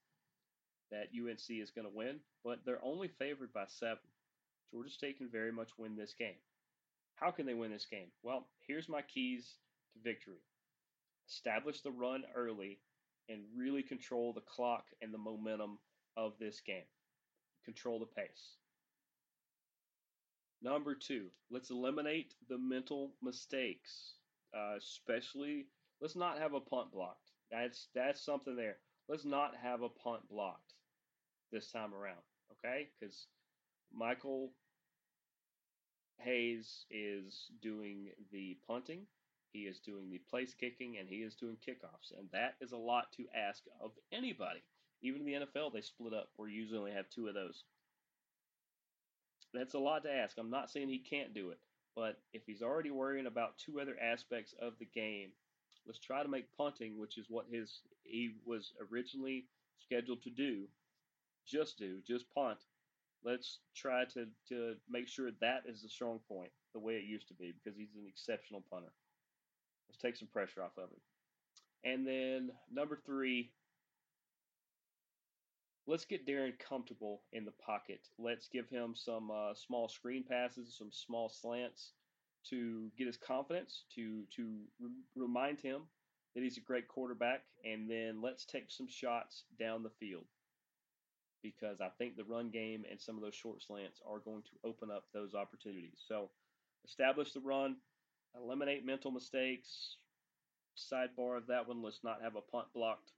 that 0.90 1.09
UNC 1.14 1.51
is 1.51 1.70
going 1.70 1.87
to 1.87 1.94
win, 1.94 2.16
but 2.44 2.61
they're 2.64 2.83
only 2.85 3.09
favored 3.18 3.53
by 3.53 3.64
seven. 3.66 3.98
Georgia 4.70 4.90
State 4.90 5.18
can 5.18 5.28
very 5.28 5.52
much 5.52 5.70
win 5.78 5.96
this 5.96 6.14
game. 6.18 6.38
How 7.14 7.31
can 7.31 7.46
they 7.46 7.54
win 7.54 7.72
this 7.72 7.87
game? 7.90 8.09
Well, 8.22 8.46
here's 8.66 8.88
my 8.88 9.02
keys 9.02 9.54
to 9.92 9.98
victory 10.02 10.42
establish 11.28 11.83
the 11.83 11.90
run 11.90 12.22
early 12.35 12.81
and 13.28 13.42
really 13.57 13.83
control 13.83 14.33
the 14.33 14.40
clock 14.40 14.85
and 15.02 15.12
the 15.12 15.18
momentum 15.18 15.78
of 16.16 16.33
this 16.40 16.61
game. 16.66 16.87
Control 17.64 17.98
the 17.98 18.07
pace. 18.07 18.57
Number 20.62 20.94
two, 20.94 21.26
let's 21.50 21.70
eliminate 21.70 22.35
the 22.48 22.59
mental 22.59 23.12
mistakes, 23.22 24.14
uh, 24.57 24.76
especially 24.76 25.66
let's 26.00 26.16
not 26.16 26.38
have 26.38 26.54
a 26.54 26.61
punt 26.61 26.90
blocked. 26.90 27.31
That's 27.50 27.88
that's 27.94 28.24
something 28.24 28.57
there. 28.57 28.78
Let's 29.09 29.24
not 29.24 29.54
have 29.62 29.83
a 29.83 29.88
punt 29.88 30.22
blocked 30.31 30.74
this 31.52 31.70
time 31.70 31.94
around, 31.94 32.22
okay? 32.52 32.88
Because 32.98 33.26
Michael 33.92 34.53
Hayes 36.18 36.85
is 36.90 37.51
doing 37.62 38.11
the 38.33 38.57
punting 38.66 39.07
he 39.53 39.61
is 39.61 39.81
doing 39.81 40.11
the 40.11 40.18
place 40.31 40.55
kicking 40.55 40.98
and 40.98 41.09
he 41.09 41.16
is 41.16 41.35
doing 41.35 41.57
kickoffs. 41.57 42.12
And 42.16 42.29
that 42.33 42.55
is 42.61 42.72
a 42.72 42.77
lot 42.77 43.12
to 43.12 43.27
ask 43.35 43.62
of 43.81 43.92
anybody. 44.12 44.62
Even 45.03 45.22
in 45.22 45.27
the 45.27 45.46
NFL, 45.46 45.72
they 45.72 45.81
split 45.81 46.12
up 46.12 46.29
where 46.37 46.48
you 46.48 46.61
usually 46.61 46.79
only 46.79 46.92
have 46.92 47.09
two 47.09 47.29
of 47.29 47.35
those. 47.35 47.64
That's 49.55 49.74
a 49.74 49.79
lot 49.79 50.03
to 50.03 50.12
ask. 50.12 50.37
I'm 50.38 50.51
not 50.51 50.70
saying 50.70 50.88
he 50.88 50.98
can't 50.98 51.33
do 51.33 51.51
it, 51.51 51.59
but 51.96 52.20
if 52.33 52.42
he's 52.46 52.62
already 52.62 52.90
worrying 52.90 53.27
about 53.27 53.59
two 53.59 53.81
other 53.81 53.96
aspects 54.01 54.55
of 54.61 54.74
the 54.79 54.85
game, 54.85 55.31
let's 55.87 55.98
try 55.98 56.22
to 56.22 56.29
make 56.29 56.55
punting, 56.57 56.98
which 56.98 57.16
is 57.16 57.27
what 57.31 57.46
his 57.51 57.81
he 58.03 58.35
was 58.44 58.72
originally 58.92 59.46
scheduled 59.79 60.22
to 60.22 60.31
do, 60.31 60.64
just 61.46 61.79
do, 61.79 62.01
just 62.07 62.29
punt. 62.35 62.59
Let's 63.24 63.59
try 63.74 64.04
to, 64.14 64.26
to 64.48 64.74
make 64.88 65.09
sure 65.09 65.31
that 65.40 65.62
is 65.66 65.83
the 65.83 65.88
strong 65.88 66.20
point, 66.28 66.50
the 66.72 66.81
way 66.81 66.94
it 66.94 67.04
used 67.04 67.28
to 67.28 67.35
be, 67.35 67.52
because 67.52 67.76
he's 67.76 67.94
an 67.96 68.07
exceptional 68.09 68.64
punter. 68.70 68.92
Let's 69.88 69.98
take 69.98 70.16
some 70.16 70.28
pressure 70.28 70.62
off 70.62 70.76
of 70.78 70.90
him. 70.90 71.00
And 71.85 72.07
then 72.07 72.50
number 72.72 72.98
three, 73.04 73.50
let's 75.87 76.04
get 76.04 76.26
Darren 76.26 76.59
comfortable 76.59 77.22
in 77.33 77.44
the 77.44 77.52
pocket. 77.64 78.00
Let's 78.18 78.48
give 78.48 78.68
him 78.68 78.94
some 78.94 79.31
uh, 79.31 79.54
small 79.54 79.88
screen 79.88 80.24
passes, 80.28 80.76
some 80.76 80.90
small 80.92 81.28
slants 81.28 81.92
to 82.50 82.90
get 82.96 83.07
his 83.07 83.16
confidence, 83.16 83.85
to 83.94 84.22
to 84.37 84.61
re- 84.81 84.90
remind 85.16 85.61
him 85.61 85.83
that 86.35 86.42
he's 86.42 86.57
a 86.57 86.61
great 86.61 86.88
quarterback, 86.88 87.42
and 87.64 87.90
then 87.90 88.20
let's 88.22 88.44
take 88.44 88.70
some 88.70 88.88
shots 88.88 89.44
down 89.59 89.83
the 89.83 89.90
field 89.90 90.26
because 91.42 91.81
I 91.81 91.88
think 91.98 92.16
the 92.16 92.24
run 92.24 92.51
game 92.51 92.85
and 92.90 93.01
some 93.01 93.16
of 93.16 93.22
those 93.22 93.35
short 93.35 93.62
slants 93.62 94.01
are 94.11 94.18
going 94.18 94.42
to 94.42 94.68
open 94.68 94.90
up 94.90 95.05
those 95.12 95.35
opportunities. 95.35 95.98
So 96.07 96.31
establish 96.85 97.33
the 97.33 97.40
run, 97.40 97.77
eliminate 98.35 98.85
mental 98.85 99.11
mistakes. 99.11 99.96
Sidebar 100.77 101.37
of 101.37 101.46
that 101.48 101.66
one, 101.68 101.83
let's 101.83 102.05
not 102.05 102.22
have 102.22 102.37
a 102.37 102.40
punt 102.40 102.66
blocked. 102.74 103.12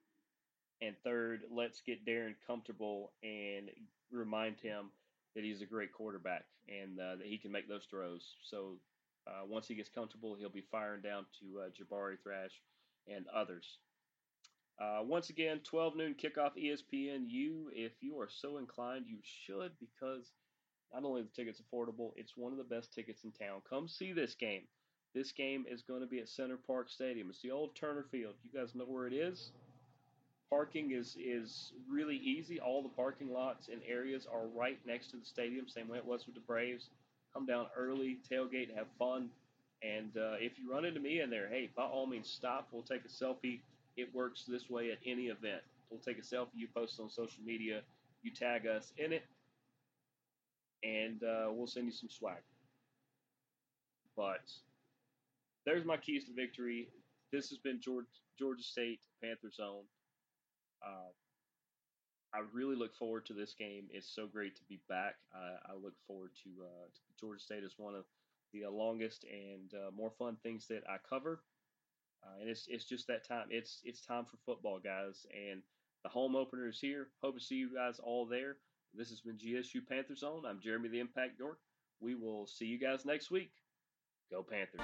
And 0.81 0.97
third, 1.05 1.43
let's 1.51 1.83
get 1.83 2.07
Darren 2.07 2.35
comfortable 2.47 3.13
and 3.23 3.71
remind 4.11 4.61
him 4.61 4.91
that 5.35 5.45
he's 5.45 5.63
a 5.63 5.67
great 5.67 5.93
quarterback 5.93 6.45
and 6.69 6.99
uh, 6.99 7.17
that 7.17 7.27
he 7.27 7.39
can 7.39 7.53
make 7.53 7.69
those 7.69 7.87
throws. 7.91 8.37
So 8.43 8.79
Uh, 9.27 9.45
once 9.47 9.69
he 9.69 9.75
gets 9.75 9.91
comfortable, 9.91 10.35
he'll 10.35 10.49
be 10.49 10.65
firing 10.73 11.03
down 11.03 11.27
to 11.39 11.61
uh, 11.61 11.69
Jamari 11.77 12.17
Thrash 12.23 12.63
and 13.07 13.27
others. 13.29 13.79
Uh, 14.81 15.01
once 15.03 15.29
again, 15.29 15.61
12 15.65 15.97
noon 15.97 16.15
kickoff 16.15 16.53
ESPN. 16.57 17.25
You, 17.29 17.71
if 17.75 17.93
you 18.01 18.19
are 18.19 18.29
so 18.31 18.57
inclined, 18.57 19.05
you 19.07 19.19
should 19.23 19.73
because 19.79 20.33
not 20.93 21.05
only 21.05 21.23
the 21.23 21.29
tickets 21.29 21.61
affordable, 21.61 22.13
it's 22.17 22.37
one 22.37 22.53
of 22.53 22.59
the 22.59 22.65
best 22.65 22.93
tickets 22.93 23.25
in 23.25 23.31
town. 23.33 23.61
Come 23.69 23.89
see 23.89 24.13
this 24.13 24.35
game. 24.35 24.63
This 25.15 25.33
game 25.33 25.67
is 25.69 25.83
going 25.83 26.01
to 26.01 26.07
be 26.07 26.21
at 26.21 26.29
Center 26.29 26.57
Parc 26.57 26.89
Stadium. 26.89 27.29
It's 27.29 27.43
the 27.43 27.51
old 27.51 27.75
Turner 27.77 28.07
Field. 28.11 28.35
You 28.43 28.59
guys 28.59 28.75
know 28.75 28.85
where 28.85 29.07
it 29.07 29.13
is. 29.13 29.51
Parking 30.49 30.93
is 30.93 31.17
is 31.21 31.73
really 31.89 32.17
easy. 32.17 32.59
All 32.59 32.83
the 32.83 32.89
parking 32.89 33.31
lots 33.33 33.69
and 33.69 33.81
areas 33.87 34.27
are 34.33 34.47
right 34.49 34.79
next 34.87 35.11
to 35.11 35.17
the 35.17 35.25
stadium, 35.25 35.69
same 35.69 35.89
way 35.89 35.99
it 35.99 36.05
was 36.05 36.27
with 36.27 36.35
the 36.35 36.41
Braves. 36.41 36.89
Come 37.35 37.47
down 37.47 37.67
early, 37.77 38.19
tailgate, 38.29 38.75
have 38.75 38.89
fun, 38.99 39.31
and 39.83 40.17
uh, 40.17 40.35
if 40.41 40.59
you 40.59 40.71
run 40.71 40.85
into 40.85 41.01
me 41.01 41.21
in 41.21 41.31
there, 41.31 41.49
hey, 41.49 41.71
by 41.77 41.85
all 41.85 42.07
means, 42.07 42.29
stop. 42.29 42.69
We'll 42.73 42.83
take 42.83 43.03
a 43.05 43.09
selfie. 43.09 43.61
It 43.97 44.15
works 44.15 44.45
this 44.47 44.71
way 44.71 44.91
at 44.93 44.99
any 45.05 45.25
event. 45.25 45.63
We'll 45.91 46.01
take 46.01 46.19
a 46.19 46.23
selfie. 46.23 46.55
You 46.55 46.69
post 46.75 47.01
on 47.01 47.11
social 47.11 47.43
media. 47.45 47.83
You 48.23 48.31
tag 48.31 48.67
us 48.67 48.93
in 48.99 49.13
it, 49.13 49.25
and 50.83 51.23
uh, 51.23 51.51
we'll 51.51 51.67
send 51.67 51.87
you 51.87 51.93
some 51.93 52.11
swag. 52.11 52.43
But 54.17 54.53
there's 55.65 55.85
my 55.85 55.97
keys 55.97 56.25
to 56.27 56.33
victory. 56.33 56.89
This 57.33 57.49
has 57.51 57.59
been 57.59 57.81
Georgia, 57.81 58.07
Georgia 58.39 58.63
State 58.63 59.01
Panther 59.23 59.51
Zone. 59.51 59.85
Uh, 60.85 61.11
I 62.33 62.43
really 62.53 62.77
look 62.77 62.95
forward 62.95 63.27
to 63.27 63.33
this 63.33 63.55
game. 63.55 63.85
It's 63.91 64.15
so 64.15 64.27
great 64.27 64.55
to 64.57 64.63
be 64.69 64.81
back. 64.89 65.17
I, 65.35 65.73
I 65.73 65.75
look 65.75 65.95
forward 66.07 66.31
to, 66.45 66.51
uh, 66.63 66.87
to, 66.87 67.01
Georgia 67.21 67.41
State 67.41 67.65
as 67.65 67.75
one 67.77 67.95
of 67.95 68.05
the 68.53 68.69
longest 68.69 69.25
and 69.25 69.73
uh, 69.75 69.91
more 69.97 70.13
fun 70.19 70.37
things 70.43 70.67
that 70.69 70.83
I 70.89 70.97
cover. 71.09 71.41
Uh, 72.23 72.41
and 72.41 72.51
it's 72.51 72.67
it's 72.69 72.85
just 72.85 73.07
that 73.07 73.27
time. 73.27 73.47
It's 73.51 73.81
it's 73.85 74.01
time 74.01 74.25
for 74.25 74.37
football, 74.45 74.79
guys. 74.83 75.27
And 75.33 75.63
the 76.03 76.09
home 76.09 76.37
opener 76.37 76.69
is 76.69 76.81
here. 76.81 77.09
Hope 77.23 77.37
to 77.39 77.45
see 77.45 77.57
you 77.57 77.75
guys 77.75 77.99
all 78.03 78.27
there. 78.27 78.57
This 78.95 79.11
has 79.11 79.21
been 79.21 79.37
GSU 79.37 79.87
Panther 79.89 80.17
Zone. 80.17 80.45
I'm 80.47 80.61
Jeremy 80.61 80.89
the 80.89 81.01
Impact 81.01 81.39
York. 81.39 81.59
We 82.01 82.15
will 82.15 82.47
see 82.47 82.67
you 82.67 82.79
guys 82.79 83.05
next 83.05 83.31
week. 83.31 83.53
Go 84.31 84.43
Panthers. 84.43 84.81